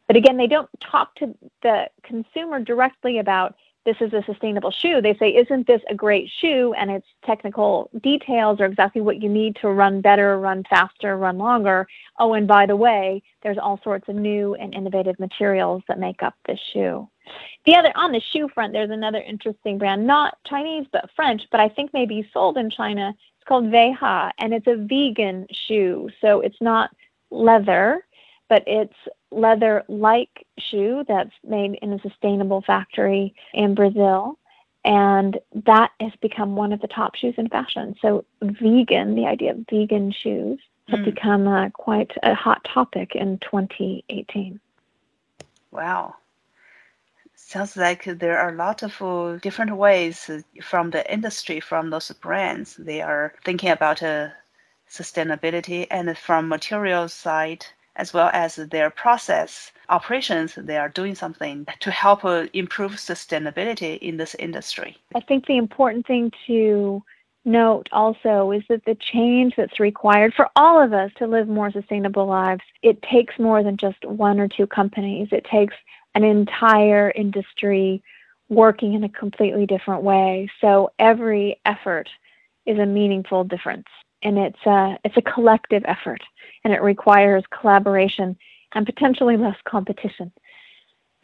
But 0.08 0.16
again, 0.16 0.38
they 0.38 0.48
don't 0.48 0.70
talk 0.80 1.16
to 1.16 1.36
the 1.62 1.89
consumer 2.04 2.60
directly 2.60 3.20
about 3.20 3.56
this 3.86 3.98
is 4.02 4.14
a 4.14 4.24
sustainable 4.26 4.72
shoe. 4.72 5.00
They 5.00 5.16
say, 5.16 5.30
isn't 5.30 5.68
this 5.68 5.82
a 5.90 5.96
great 5.96 6.30
shoe? 6.42 6.74
And 6.78 6.90
its 6.90 7.08
technical 7.24 7.90
details 8.02 8.60
are 8.60 8.66
exactly 8.66 9.02
what 9.02 9.22
you 9.22 9.30
need 9.30 9.56
to 9.58 9.70
run 9.70 10.02
better, 10.02 10.40
run 10.40 10.64
faster, 10.70 11.18
run 11.18 11.38
longer. 11.38 11.88
Oh, 12.20 12.34
and 12.34 12.48
by 12.48 12.66
the 12.66 12.76
way, 12.76 13.22
there's 13.44 13.60
all 13.60 13.80
sorts 13.84 14.10
of 14.10 14.16
new 14.16 14.56
and 14.56 14.74
innovative 14.74 15.20
materials 15.20 15.84
that 15.88 16.00
make 16.00 16.24
up 16.24 16.34
this 16.48 16.60
shoe. 16.74 17.08
The 17.66 17.76
other 17.76 17.92
on 17.96 18.12
the 18.12 18.22
shoe 18.32 18.50
front, 18.54 18.74
there's 18.74 18.90
another 18.90 19.22
interesting 19.22 19.78
brand, 19.78 20.06
not 20.06 20.38
Chinese 20.46 20.88
but 20.92 21.10
French, 21.16 21.44
but 21.52 21.60
I 21.60 21.70
think 21.70 21.94
maybe 21.94 22.28
sold 22.34 22.58
in 22.58 22.70
China. 22.70 23.14
It's 23.38 23.48
called 23.48 23.70
Veja, 23.70 24.32
and 24.40 24.54
it's 24.54 24.68
a 24.68 24.76
vegan 24.76 25.48
shoe. 25.52 26.10
So 26.22 26.42
it's 26.42 26.62
not 26.62 26.90
leather, 27.30 28.06
but 28.50 28.64
it's 28.68 28.96
leather 29.32 29.84
like 29.88 30.46
shoe 30.58 31.04
that's 31.08 31.34
made 31.48 31.78
in 31.82 31.93
a 31.93 32.00
sustainable 32.00 32.62
factory 32.62 33.36
in 33.54 33.76
Brazil. 33.76 34.38
And 34.84 35.39
that 35.66 35.91
has 36.00 36.12
become 36.22 36.56
one 36.56 36.72
of 36.72 36.80
the 36.80 36.88
top 36.88 37.16
shoes 37.16 37.34
in 37.38 37.50
fashion. 37.50 37.96
So, 38.02 38.24
vegan, 38.41 39.16
the 39.16 39.26
idea 39.26 39.52
of 39.52 39.66
vegan 39.68 40.12
shoes, 40.12 40.60
have 40.89 41.00
mm. 41.00 41.06
become 41.06 41.48
uh, 41.48 41.70
quite 41.72 42.12
a 42.24 42.34
hot 42.34 42.64
topic 42.64 43.16
in 43.16 43.39
2018. 43.39 44.60
Wow. 45.72 46.16
Sounds 47.36 47.76
like 47.76 48.06
there 48.06 48.39
are 48.39 48.50
a 48.50 48.56
lot 48.56 48.84
of 48.84 49.02
uh, 49.02 49.38
different 49.38 49.76
ways 49.76 50.30
from 50.62 50.91
the 50.91 51.12
industry, 51.12 51.60
from 51.60 51.89
those 51.89 52.12
brands. 52.12 52.76
They 52.76 53.02
are 53.02 53.34
thinking 53.43 53.70
about 53.70 54.02
uh, 54.02 54.30
sustainability, 54.89 55.88
and 55.91 56.18
from 56.18 56.48
material 56.48 57.08
side, 57.10 57.66
as 57.96 58.14
well 58.14 58.30
as 58.34 58.56
their 58.56 58.89
process 58.89 59.72
operations, 59.89 60.56
they 60.56 60.78
are 60.78 60.89
doing 60.89 61.16
something 61.16 61.66
to 61.80 61.91
help 61.91 62.26
uh, 62.26 62.48
improve 62.54 62.93
sustainability 62.93 63.98
in 64.00 64.18
this 64.18 64.36
industry. 64.36 64.98
I 65.14 65.20
think 65.22 65.46
the 65.46 65.58
important 65.58 66.08
thing 66.08 66.32
to 66.48 67.04
note 67.46 67.88
also 67.91 68.52
is 68.52 68.64
that 68.70 68.86
the 68.86 68.96
change 68.96 69.54
that's 69.56 69.80
required 69.80 70.34
for 70.34 70.50
all 70.56 70.82
of 70.82 70.93
us 70.93 71.12
to 71.18 71.28
live 71.28 71.48
more 71.48 71.72
sustainable 71.72 72.26
lives, 72.26 72.64
it 72.82 73.02
takes 73.04 73.38
more 73.39 73.64
than 73.64 73.78
just 73.78 74.04
one 74.06 74.39
or 74.39 74.48
two 74.48 74.68
companies. 74.68 75.30
It 75.32 75.46
takes 75.46 75.76
an 76.16 76.24
entire 76.24 77.12
industry 77.12 78.02
working 78.50 78.93
in 78.93 79.04
a 79.04 79.10
completely 79.10 79.66
different 79.66 80.04
way. 80.04 80.50
So 80.62 80.91
every 80.98 81.60
effort 81.66 82.10
is 82.66 82.80
a 82.80 82.86
meaningful 82.86 83.43
difference 83.43 83.88
and 84.26 84.39
it's 84.39 84.65
a, 84.65 84.97
it's 85.05 85.17
a 85.17 85.21
collective 85.21 85.84
effort 85.86 86.21
and 86.63 86.73
it 86.73 86.82
requires 86.82 87.43
collaboration 87.57 88.36
and 88.73 88.86
potentially 88.86 89.38
less 89.38 89.55
competition. 89.65 90.32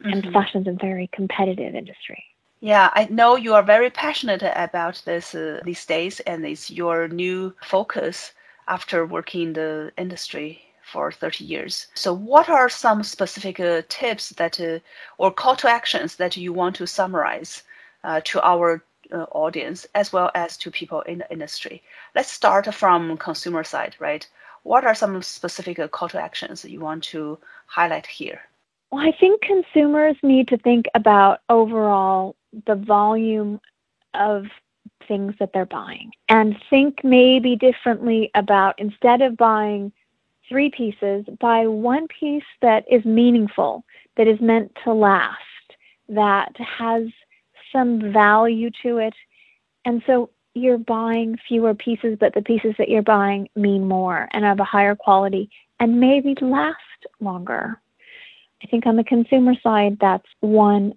Mm-hmm. 0.02 0.12
And 0.12 0.32
fashion's 0.32 0.68
a 0.68 0.72
very 0.72 1.10
competitive 1.12 1.74
industry. 1.74 2.24
Yeah, 2.60 2.90
I 2.94 3.08
know 3.10 3.34
you 3.34 3.54
are 3.54 3.62
very 3.64 3.90
passionate 3.90 4.44
about 4.54 5.02
this 5.04 5.34
uh, 5.34 5.60
these 5.64 5.84
days, 5.84 6.20
and 6.20 6.46
it's 6.46 6.70
your 6.70 7.08
new 7.08 7.52
focus 7.60 8.32
after 8.68 9.04
working 9.04 9.42
in 9.48 9.52
the 9.54 9.92
industry 9.98 10.62
for 10.92 11.10
30 11.10 11.44
years. 11.44 11.88
So, 11.94 12.12
what 12.12 12.48
are 12.48 12.68
some 12.68 13.02
specific 13.02 13.58
uh, 13.58 13.82
tips 13.88 14.30
that 14.30 14.60
uh, 14.60 14.78
or 15.18 15.32
call 15.32 15.56
to 15.56 15.68
actions 15.68 16.16
that 16.16 16.36
you 16.36 16.52
want 16.52 16.76
to 16.76 16.86
summarize 16.86 17.64
uh, 18.04 18.20
to 18.26 18.40
our 18.46 18.84
uh, 19.12 19.26
audience 19.32 19.86
as 19.94 20.12
well 20.12 20.30
as 20.34 20.56
to 20.58 20.70
people 20.70 21.02
in 21.02 21.18
the 21.18 21.32
industry? 21.32 21.82
Let's 22.14 22.30
start 22.30 22.72
from 22.74 23.16
consumer 23.18 23.64
side, 23.64 23.96
right? 23.98 24.26
What 24.62 24.84
are 24.84 24.94
some 24.94 25.22
specific 25.22 25.78
call 25.90 26.08
to 26.10 26.20
actions 26.20 26.64
you 26.64 26.80
want 26.80 27.04
to 27.04 27.38
highlight 27.66 28.06
here? 28.06 28.40
Well, 28.90 29.06
I 29.06 29.12
think 29.12 29.42
consumers 29.42 30.16
need 30.22 30.48
to 30.48 30.58
think 30.58 30.86
about 30.94 31.40
overall 31.48 32.36
the 32.66 32.74
volume 32.74 33.60
of 34.14 34.46
things 35.08 35.34
that 35.38 35.52
they're 35.52 35.66
buying 35.66 36.12
and 36.28 36.56
think 36.70 37.02
maybe 37.02 37.56
differently 37.56 38.30
about 38.34 38.78
instead 38.78 39.22
of 39.22 39.36
buying 39.36 39.92
three 40.48 40.70
pieces, 40.70 41.24
buy 41.40 41.66
one 41.66 42.06
piece 42.08 42.44
that 42.60 42.84
is 42.90 43.04
meaningful, 43.04 43.84
that 44.16 44.28
is 44.28 44.40
meant 44.40 44.76
to 44.84 44.92
last, 44.92 45.38
that 46.08 46.54
has 46.58 47.04
some 47.72 48.12
value 48.12 48.70
to 48.82 48.98
it. 48.98 49.14
And 49.84 50.02
so 50.06 50.30
you're 50.54 50.78
buying 50.78 51.38
fewer 51.48 51.74
pieces, 51.74 52.18
but 52.20 52.34
the 52.34 52.42
pieces 52.42 52.74
that 52.78 52.88
you're 52.88 53.02
buying 53.02 53.48
mean 53.56 53.88
more 53.88 54.28
and 54.32 54.44
have 54.44 54.60
a 54.60 54.64
higher 54.64 54.94
quality 54.94 55.50
and 55.80 55.98
maybe 55.98 56.36
last 56.40 56.76
longer. 57.20 57.80
I 58.62 58.66
think 58.66 58.86
on 58.86 58.96
the 58.96 59.04
consumer 59.04 59.54
side, 59.62 59.98
that's 59.98 60.28
one 60.40 60.94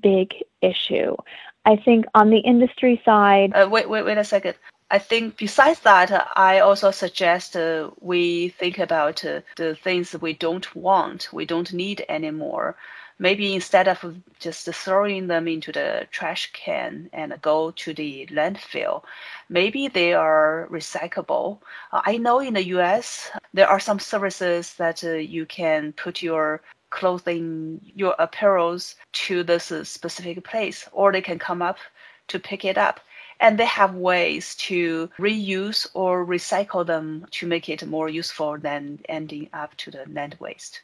big 0.00 0.34
issue. 0.62 1.16
I 1.64 1.76
think 1.76 2.06
on 2.14 2.30
the 2.30 2.38
industry 2.38 3.02
side. 3.04 3.52
Uh, 3.54 3.68
wait, 3.70 3.88
wait, 3.88 4.04
wait 4.04 4.18
a 4.18 4.24
second. 4.24 4.54
I 4.90 4.98
think 4.98 5.38
besides 5.38 5.80
that, 5.80 6.10
uh, 6.10 6.24
I 6.36 6.60
also 6.60 6.90
suggest 6.90 7.56
uh, 7.56 7.90
we 8.00 8.50
think 8.50 8.78
about 8.78 9.24
uh, 9.24 9.40
the 9.56 9.74
things 9.74 10.14
we 10.20 10.34
don't 10.34 10.74
want, 10.76 11.28
we 11.32 11.46
don't 11.46 11.72
need 11.72 12.04
anymore. 12.08 12.76
Maybe 13.22 13.54
instead 13.54 13.86
of 13.86 14.16
just 14.40 14.66
throwing 14.74 15.28
them 15.28 15.46
into 15.46 15.70
the 15.70 16.08
trash 16.10 16.50
can 16.52 17.08
and 17.12 17.40
go 17.40 17.70
to 17.70 17.94
the 17.94 18.26
landfill, 18.32 19.04
maybe 19.48 19.86
they 19.86 20.12
are 20.12 20.66
recyclable. 20.72 21.60
Uh, 21.92 22.02
I 22.04 22.16
know 22.16 22.40
in 22.40 22.54
the 22.54 22.64
US, 22.78 23.30
there 23.54 23.68
are 23.68 23.78
some 23.78 24.00
services 24.00 24.74
that 24.74 25.04
uh, 25.04 25.12
you 25.12 25.46
can 25.46 25.92
put 25.92 26.20
your 26.20 26.62
clothing, 26.90 27.80
your 27.94 28.16
apparels 28.18 28.96
to 29.12 29.44
this 29.44 29.66
specific 29.88 30.42
place, 30.42 30.88
or 30.90 31.12
they 31.12 31.22
can 31.22 31.38
come 31.38 31.62
up 31.62 31.78
to 32.26 32.40
pick 32.40 32.64
it 32.64 32.76
up 32.76 32.98
and 33.38 33.56
they 33.56 33.66
have 33.66 33.94
ways 33.94 34.56
to 34.56 35.08
reuse 35.20 35.86
or 35.94 36.26
recycle 36.26 36.84
them 36.84 37.24
to 37.30 37.46
make 37.46 37.68
it 37.68 37.86
more 37.86 38.08
useful 38.08 38.58
than 38.58 38.98
ending 39.08 39.48
up 39.52 39.76
to 39.76 39.92
the 39.92 40.04
land 40.08 40.34
waste. 40.40 40.80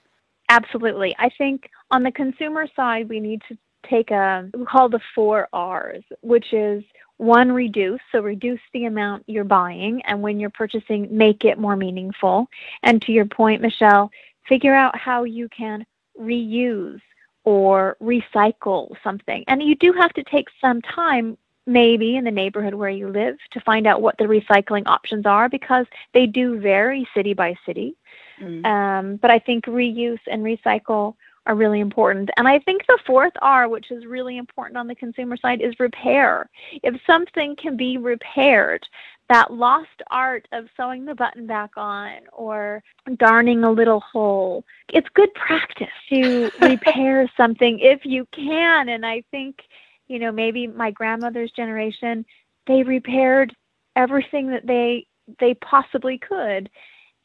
Absolutely. 0.48 1.14
I 1.18 1.28
think 1.36 1.68
on 1.90 2.02
the 2.02 2.12
consumer 2.12 2.66
side, 2.74 3.08
we 3.08 3.20
need 3.20 3.42
to 3.48 3.56
take 3.88 4.10
a 4.10 4.48
we 4.54 4.64
call 4.64 4.88
the 4.88 5.00
four 5.14 5.48
R's, 5.52 6.02
which 6.22 6.52
is 6.52 6.82
one, 7.18 7.52
reduce. 7.52 8.00
So 8.12 8.20
reduce 8.20 8.60
the 8.72 8.86
amount 8.86 9.24
you're 9.26 9.44
buying, 9.44 10.00
and 10.02 10.22
when 10.22 10.40
you're 10.40 10.50
purchasing, 10.50 11.08
make 11.10 11.44
it 11.44 11.58
more 11.58 11.76
meaningful. 11.76 12.46
And 12.82 13.02
to 13.02 13.12
your 13.12 13.26
point, 13.26 13.60
Michelle, 13.60 14.10
figure 14.48 14.74
out 14.74 14.96
how 14.96 15.24
you 15.24 15.48
can 15.48 15.84
reuse 16.18 17.00
or 17.44 17.96
recycle 18.02 18.94
something. 19.02 19.44
And 19.48 19.62
you 19.62 19.74
do 19.74 19.92
have 19.92 20.12
to 20.14 20.24
take 20.24 20.48
some 20.60 20.80
time 20.82 21.36
maybe 21.66 22.16
in 22.16 22.24
the 22.24 22.30
neighborhood 22.30 22.74
where 22.74 22.88
you 22.88 23.08
live 23.08 23.36
to 23.50 23.60
find 23.60 23.86
out 23.86 24.00
what 24.00 24.16
the 24.16 24.24
recycling 24.24 24.84
options 24.86 25.26
are 25.26 25.48
because 25.50 25.86
they 26.14 26.26
do 26.26 26.58
vary 26.58 27.06
city 27.14 27.34
by 27.34 27.54
city. 27.66 27.94
Mm. 28.40 28.66
Um, 28.66 29.16
but 29.16 29.30
I 29.30 29.38
think 29.38 29.64
reuse 29.66 30.20
and 30.30 30.42
recycle 30.42 31.14
are 31.46 31.54
really 31.54 31.80
important. 31.80 32.30
And 32.36 32.46
I 32.46 32.58
think 32.58 32.86
the 32.86 32.98
fourth 33.06 33.32
R, 33.40 33.68
which 33.68 33.90
is 33.90 34.04
really 34.04 34.36
important 34.36 34.76
on 34.76 34.86
the 34.86 34.94
consumer 34.94 35.36
side, 35.36 35.60
is 35.60 35.80
repair. 35.80 36.50
If 36.82 37.00
something 37.06 37.56
can 37.56 37.76
be 37.76 37.96
repaired, 37.96 38.86
that 39.28 39.52
lost 39.52 40.02
art 40.10 40.46
of 40.52 40.66
sewing 40.76 41.04
the 41.04 41.14
button 41.14 41.46
back 41.46 41.70
on 41.76 42.12
or 42.32 42.82
darning 43.16 43.64
a 43.64 43.70
little 43.70 44.00
hole, 44.00 44.64
it's 44.92 45.08
good 45.14 45.32
practice 45.34 45.88
to 46.10 46.50
repair 46.60 47.30
something 47.36 47.78
if 47.78 48.04
you 48.04 48.26
can. 48.32 48.88
And 48.88 49.04
I 49.04 49.22
think 49.30 49.62
you 50.08 50.18
know, 50.18 50.32
maybe 50.32 50.66
my 50.66 50.90
grandmother's 50.90 51.52
generation, 51.52 52.24
they 52.66 52.82
repaired 52.82 53.54
everything 53.94 54.50
that 54.50 54.66
they 54.66 55.06
they 55.38 55.54
possibly 55.54 56.18
could. 56.18 56.70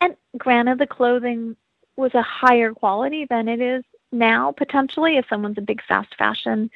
And 0.04 0.18
granted 0.38 0.80
the 0.80 0.88
clothing 0.88 1.56
was 1.96 2.14
a 2.14 2.22
higher 2.22 2.74
quality 2.74 3.26
than 3.30 3.48
it 3.48 3.62
is 3.62 3.84
now 4.12 4.52
potentially 4.52 5.16
if 5.16 5.26
someone's 5.30 5.58
a 5.58 5.62
big 5.62 5.82
fast 5.88 6.14
fashion 6.18 6.70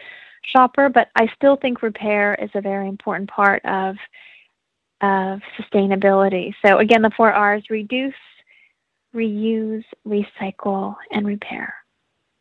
shopper, 0.44 0.88
but 0.88 1.10
I 1.16 1.28
still 1.36 1.58
think 1.58 1.82
repair 1.82 2.36
is 2.36 2.52
a 2.54 2.62
very 2.62 2.88
important 2.88 3.30
part 3.30 3.64
of 3.66 3.98
of 5.02 5.42
sustainability. 5.60 6.56
So 6.66 6.78
again, 6.80 7.02
the 7.02 7.12
four 7.12 7.32
R's 7.32 7.70
reduce, 7.70 8.16
reuse, 9.14 9.84
recycle, 10.08 10.96
and 11.12 11.28
repair. 11.28 11.76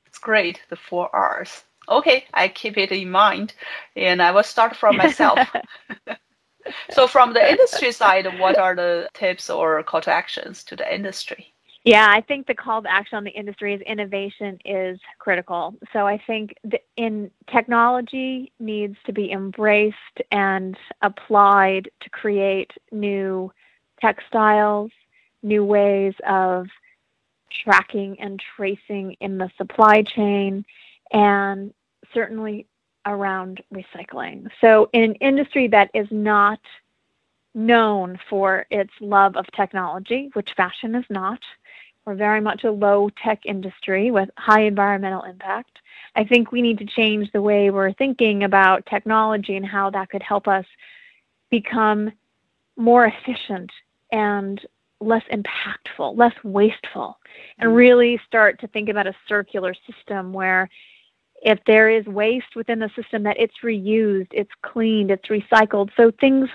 It's 0.07 0.19
great, 0.19 0.63
the 0.71 0.77
four 0.77 1.15
R's 1.15 1.65
okay, 1.89 2.25
I 2.35 2.49
keep 2.49 2.77
it 2.79 2.93
in 2.93 3.11
mind, 3.11 3.55
and 3.95 4.23
I 4.23 4.31
will 4.33 4.43
start 4.43 4.77
from 4.77 4.97
myself. 4.97 5.39
so, 6.91 7.07
from 7.07 7.33
the 7.33 7.51
industry 7.51 7.93
side, 7.93 8.27
what 8.39 8.59
are 8.59 8.75
the 8.75 9.09
tips 9.15 9.51
or 9.51 9.83
call 9.83 10.01
to 10.03 10.13
actions 10.13 10.65
to 10.65 10.77
the 10.77 10.95
industry? 10.95 11.53
Yeah, 11.87 12.09
I 12.11 12.21
think 12.21 12.49
the 12.49 12.55
call 12.55 12.83
to 12.83 12.93
action 12.93 13.17
on 13.17 13.23
the 13.23 13.31
industry 13.31 13.73
is 13.73 13.81
innovation 13.83 14.59
is 14.65 14.99
critical. 15.21 15.77
So 15.93 16.05
I 16.05 16.21
think 16.27 16.57
in 16.97 17.31
technology 17.49 18.53
needs 18.59 18.97
to 19.07 19.13
be 19.13 19.31
embraced 19.31 19.97
and 20.33 20.77
applied 21.03 21.89
to 22.01 22.11
create 22.11 22.73
new 22.91 23.53
textiles, 24.01 24.91
new 25.45 25.65
ways 25.65 26.15
of 26.27 26.67
tracking 27.63 28.19
and 28.19 28.43
tracing 28.57 29.17
in 29.21 29.39
the 29.39 29.49
supply 29.57 30.03
chain, 30.03 30.65
and 31.13 31.73
certainly 32.13 32.67
around 33.07 33.63
recycling. 33.73 34.51
So, 34.61 34.91
in 34.93 35.03
an 35.03 35.15
industry 35.17 35.69
that 35.69 35.91
is 35.95 36.09
not 36.11 36.61
known 37.55 38.19
for 38.29 38.67
its 38.71 38.93
love 39.01 39.37
of 39.37 39.47
technology, 39.53 40.31
which 40.35 40.53
fashion 40.55 40.95
is 40.95 41.05
not, 41.09 41.41
we're 42.05 42.15
very 42.15 42.41
much 42.41 42.65
a 42.65 42.71
low 42.71 43.11
tech 43.11 43.41
industry 43.45 44.11
with 44.11 44.31
high 44.37 44.63
environmental 44.63 45.23
impact. 45.23 45.79
I 46.15 46.25
think 46.25 46.53
we 46.53 46.63
need 46.63 46.79
to 46.79 46.87
change 46.87 47.33
the 47.33 47.43
way 47.43 47.71
we're 47.71 47.93
thinking 47.93 48.45
about 48.45 48.87
technology 48.87 49.57
and 49.57 49.67
how 49.67 49.91
that 49.91 50.11
could 50.11 50.23
help 50.23 50.47
us 50.47 50.67
become 51.51 52.13
more 52.77 53.07
efficient 53.07 53.73
and 54.13 54.65
less 55.01 55.25
impactful, 55.33 56.17
less 56.17 56.35
wasteful, 56.45 57.19
and 57.59 57.71
mm. 57.71 57.77
really 57.77 58.21
start 58.27 58.61
to 58.61 58.69
think 58.69 58.89
about 58.89 59.07
a 59.07 59.15
circular 59.29 59.75
system 59.87 60.33
where 60.33 60.69
if 61.43 61.59
there 61.67 61.89
is 61.89 62.07
waste 62.07 62.57
within 62.57 62.79
the 62.79 62.91
system 62.97 63.23
that 63.25 63.39
it's 63.39 63.55
reused, 63.63 64.29
it's 64.33 64.51
cleaned, 64.63 65.11
it's 65.11 65.29
recycled. 65.29 65.91
So 65.97 66.11
things 66.21 66.49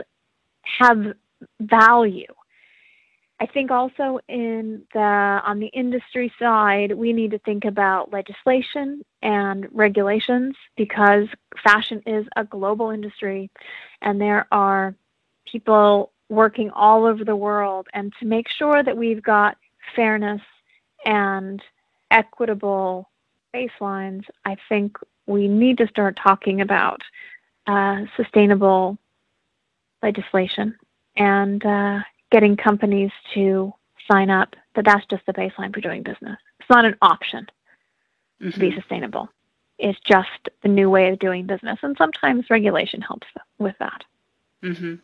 have 0.79 1.13
value. 1.59 2.33
I 3.39 3.47
think 3.47 3.71
also 3.71 4.19
in 4.27 4.83
the 4.93 4.99
on 4.99 5.59
the 5.59 5.67
industry 5.67 6.31
side, 6.37 6.91
we 6.91 7.11
need 7.11 7.31
to 7.31 7.39
think 7.39 7.65
about 7.65 8.13
legislation 8.13 9.03
and 9.23 9.67
regulations 9.71 10.55
because 10.77 11.27
fashion 11.63 12.03
is 12.05 12.27
a 12.35 12.43
global 12.43 12.91
industry 12.91 13.49
and 14.03 14.21
there 14.21 14.45
are 14.51 14.93
people 15.45 16.11
working 16.29 16.69
all 16.69 17.05
over 17.05 17.25
the 17.25 17.35
world 17.35 17.87
and 17.93 18.13
to 18.19 18.25
make 18.25 18.47
sure 18.47 18.83
that 18.83 18.95
we've 18.95 19.23
got 19.23 19.57
fairness 19.95 20.41
and 21.05 21.61
equitable 22.11 23.09
baselines, 23.53 24.25
I 24.45 24.57
think 24.69 24.97
we 25.25 25.47
need 25.47 25.77
to 25.77 25.87
start 25.87 26.17
talking 26.21 26.61
about 26.61 27.01
uh, 27.67 28.01
sustainable 28.17 28.97
legislation 30.01 30.75
and 31.15 31.65
uh, 31.65 31.99
getting 32.31 32.57
companies 32.57 33.11
to 33.33 33.73
sign 34.09 34.29
up 34.29 34.55
that 34.75 34.85
that's 34.85 35.05
just 35.07 35.25
the 35.25 35.33
baseline 35.33 35.73
for 35.73 35.81
doing 35.81 36.03
business. 36.03 36.37
It's 36.59 36.69
not 36.69 36.85
an 36.85 36.95
option 37.01 37.47
mm-hmm. 38.41 38.51
to 38.51 38.59
be 38.59 38.69
mm-hmm. 38.69 38.79
sustainable. 38.79 39.29
It's 39.77 39.99
just 39.99 40.49
the 40.61 40.69
new 40.69 40.89
way 40.89 41.09
of 41.09 41.19
doing 41.19 41.47
business, 41.47 41.79
and 41.81 41.95
sometimes 41.97 42.49
regulation 42.49 43.01
helps 43.01 43.27
with 43.57 43.75
that. 43.79 44.03
Mm-hmm. 44.63 44.95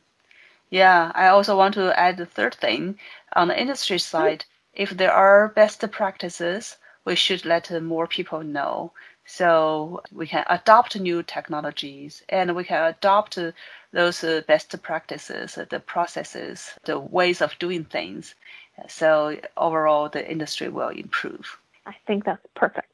Yeah, 0.70 1.12
I 1.16 1.28
also 1.28 1.58
want 1.58 1.74
to 1.76 1.98
add 1.98 2.18
the 2.18 2.26
third 2.26 2.56
thing 2.56 3.00
on 3.36 3.48
the 3.48 3.60
industry 3.60 3.98
side. 3.98 4.46
If 4.74 4.92
there 4.92 5.12
are 5.12 5.50
best 5.50 5.84
practices 5.92 6.78
we 7.08 7.16
should 7.16 7.46
let 7.46 7.72
more 7.82 8.06
people 8.06 8.44
know. 8.44 8.92
So 9.26 10.02
we 10.12 10.28
can 10.28 10.44
adopt 10.48 11.00
new 11.00 11.24
technologies 11.24 12.22
and 12.28 12.54
we 12.54 12.64
can 12.66 12.84
adopt 12.84 13.40
those 13.94 14.26
best 14.48 14.82
practices, 14.82 15.58
the 15.70 15.80
processes, 15.80 16.74
the 16.84 17.00
ways 17.00 17.42
of 17.42 17.58
doing 17.60 17.86
things. 17.86 18.36
So 18.88 19.38
overall, 19.56 20.10
the 20.10 20.30
industry 20.30 20.68
will 20.68 20.90
improve. 20.90 21.58
I 21.86 21.96
think 22.06 22.26
that's 22.26 22.46
perfect. 22.56 22.92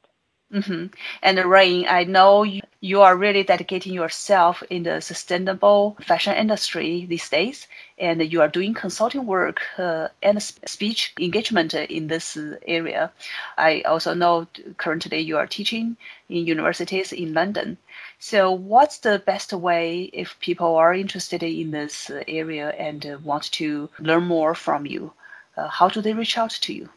Mm-hmm. 0.54 0.86
And 1.20 1.44
Rayne, 1.50 1.86
I 1.88 2.04
know 2.04 2.44
you, 2.44 2.62
you 2.80 3.02
are 3.02 3.16
really 3.16 3.42
dedicating 3.42 3.92
yourself 3.92 4.62
in 4.70 4.84
the 4.84 5.00
sustainable 5.00 5.96
fashion 6.00 6.32
industry 6.36 7.06
these 7.06 7.28
days, 7.28 7.66
and 7.98 8.22
you 8.22 8.40
are 8.40 8.46
doing 8.46 8.72
consulting 8.72 9.26
work 9.26 9.62
uh, 9.78 10.08
and 10.22 10.40
speech 10.40 11.12
engagement 11.18 11.74
in 11.74 12.06
this 12.06 12.38
area. 12.68 13.10
I 13.58 13.80
also 13.80 14.14
know 14.14 14.46
currently 14.76 15.18
you 15.18 15.36
are 15.38 15.48
teaching 15.48 15.96
in 16.28 16.46
universities 16.46 17.12
in 17.12 17.34
London. 17.34 17.76
So, 18.20 18.52
what's 18.52 18.98
the 18.98 19.18
best 19.18 19.52
way 19.52 20.08
if 20.12 20.38
people 20.38 20.76
are 20.76 20.94
interested 20.94 21.42
in 21.42 21.72
this 21.72 22.12
area 22.28 22.68
and 22.78 23.18
want 23.24 23.50
to 23.52 23.90
learn 23.98 24.24
more 24.26 24.54
from 24.54 24.86
you? 24.86 25.14
Uh, 25.56 25.66
how 25.66 25.88
do 25.88 26.00
they 26.00 26.12
reach 26.12 26.38
out 26.38 26.52
to 26.62 26.72
you? 26.72 26.90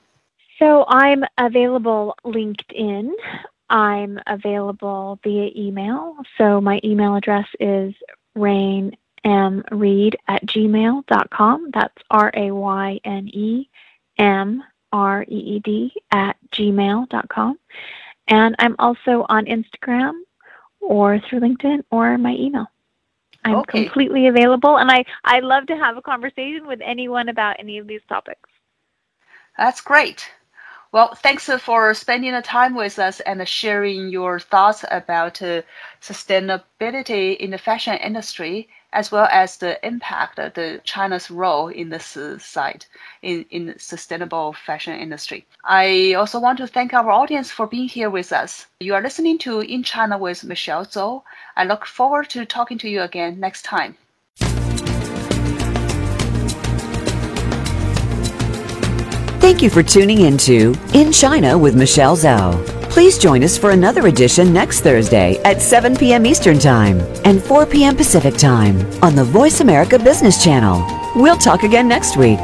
So 0.60 0.86
I'm 0.88 1.24
available 1.38 2.16
LinkedIn. 2.26 3.12
I'm 3.70 4.20
available 4.28 5.20
via 5.24 5.52
email. 5.56 6.16
So 6.38 6.62
my 6.62 6.80
email 6.84 7.16
address 7.16 7.48
is 7.60 7.94
rayne 8.36 8.96
m 9.24 9.64
reed 9.72 10.18
at 10.28 10.46
gmail.com. 10.46 11.72
That's 11.74 11.96
R 12.10 12.32
A 12.34 12.52
Y 12.52 13.00
N 13.04 13.28
E 13.28 13.70
M 14.18 14.64
R 14.92 15.24
E 15.24 15.36
E 15.36 15.60
D 15.60 15.94
at 16.12 16.38
gmail.com. 16.52 17.60
And 18.28 18.56
I'm 18.60 18.76
also 18.80 19.26
on 19.30 19.46
Instagram 19.46 20.14
or 20.80 21.20
through 21.20 21.42
LinkedIn 21.42 21.84
or 21.92 22.18
my 22.18 22.34
email. 22.34 22.68
I'm 23.46 23.58
Okay. 23.58 23.86
completely 23.86 24.28
available 24.28 24.78
and 24.78 24.92
I, 24.92 25.06
I 25.24 25.40
love 25.40 25.68
to 25.68 25.78
have 25.78 25.96
a 25.98 26.02
conversation 26.02 26.68
with 26.68 26.82
anyone 26.84 27.30
about 27.30 27.58
any 27.60 27.78
of 27.78 27.88
these 27.88 28.02
topics. 28.10 28.50
That's 29.58 29.82
great. 29.82 30.30
Well, 30.94 31.16
thanks 31.16 31.50
for 31.50 31.94
spending 31.94 32.32
the 32.32 32.42
time 32.42 32.74
with 32.74 32.98
us 32.98 33.20
and 33.20 33.46
sharing 33.48 34.08
your 34.08 34.40
thoughts 34.40 34.86
about 34.90 35.42
uh, 35.42 35.64
sustainability 36.02 37.36
in 37.36 37.52
the 37.52 37.58
fashion 37.58 37.98
industry, 37.98 38.70
as 38.94 39.12
well 39.12 39.28
as 39.30 39.58
the 39.58 39.86
impact 39.86 40.40
of 40.40 40.54
the 40.54 40.80
China's 40.86 41.30
role 41.30 41.68
in 41.68 41.90
this 41.90 42.16
uh, 42.16 42.38
side 42.40 42.86
in 43.22 43.46
in 43.50 43.78
sustainable 43.78 44.54
fashion 44.54 44.98
industry. 44.98 45.46
I 45.66 46.14
also 46.14 46.40
want 46.40 46.58
to 46.60 46.68
thank 46.68 46.94
our 46.94 47.12
audience 47.12 47.52
for 47.52 47.68
being 47.68 47.90
here 47.90 48.10
with 48.10 48.32
us. 48.32 48.68
You 48.80 48.94
are 48.96 49.02
listening 49.02 49.40
to 49.40 49.60
In 49.60 49.84
China 49.84 50.18
with 50.18 50.46
Michelle 50.46 50.86
Zhou. 50.86 51.22
I 51.58 51.66
look 51.66 51.86
forward 51.86 52.30
to 52.30 52.46
talking 52.46 52.78
to 52.78 52.90
you 52.90 53.02
again 53.02 53.42
next 53.42 53.64
time. 53.64 53.98
Thank 59.48 59.62
you 59.62 59.70
for 59.70 59.82
tuning 59.82 60.24
into 60.24 60.76
In 60.94 61.10
China 61.10 61.58
with 61.58 61.74
Michelle 61.74 62.18
Zhao. 62.18 62.68
Please 62.90 63.18
join 63.18 63.46
us 63.46 63.58
for 63.58 63.72
another 63.72 64.08
edition 64.08 64.52
next 64.52 64.82
Thursday 64.82 65.42
at 65.46 65.62
7 65.62 65.96
p.m. 65.96 66.26
Eastern 66.26 66.60
Time 66.60 67.00
and 67.24 67.42
4 67.42 67.66
p.m. 67.66 67.96
Pacific 67.96 68.36
Time 68.36 68.78
on 69.02 69.16
the 69.16 69.24
Voice 69.24 69.62
America 69.62 69.98
Business 69.98 70.44
Channel. 70.44 70.86
We'll 71.16 71.38
talk 71.38 71.64
again 71.64 71.88
next 71.88 72.18
week. 72.18 72.40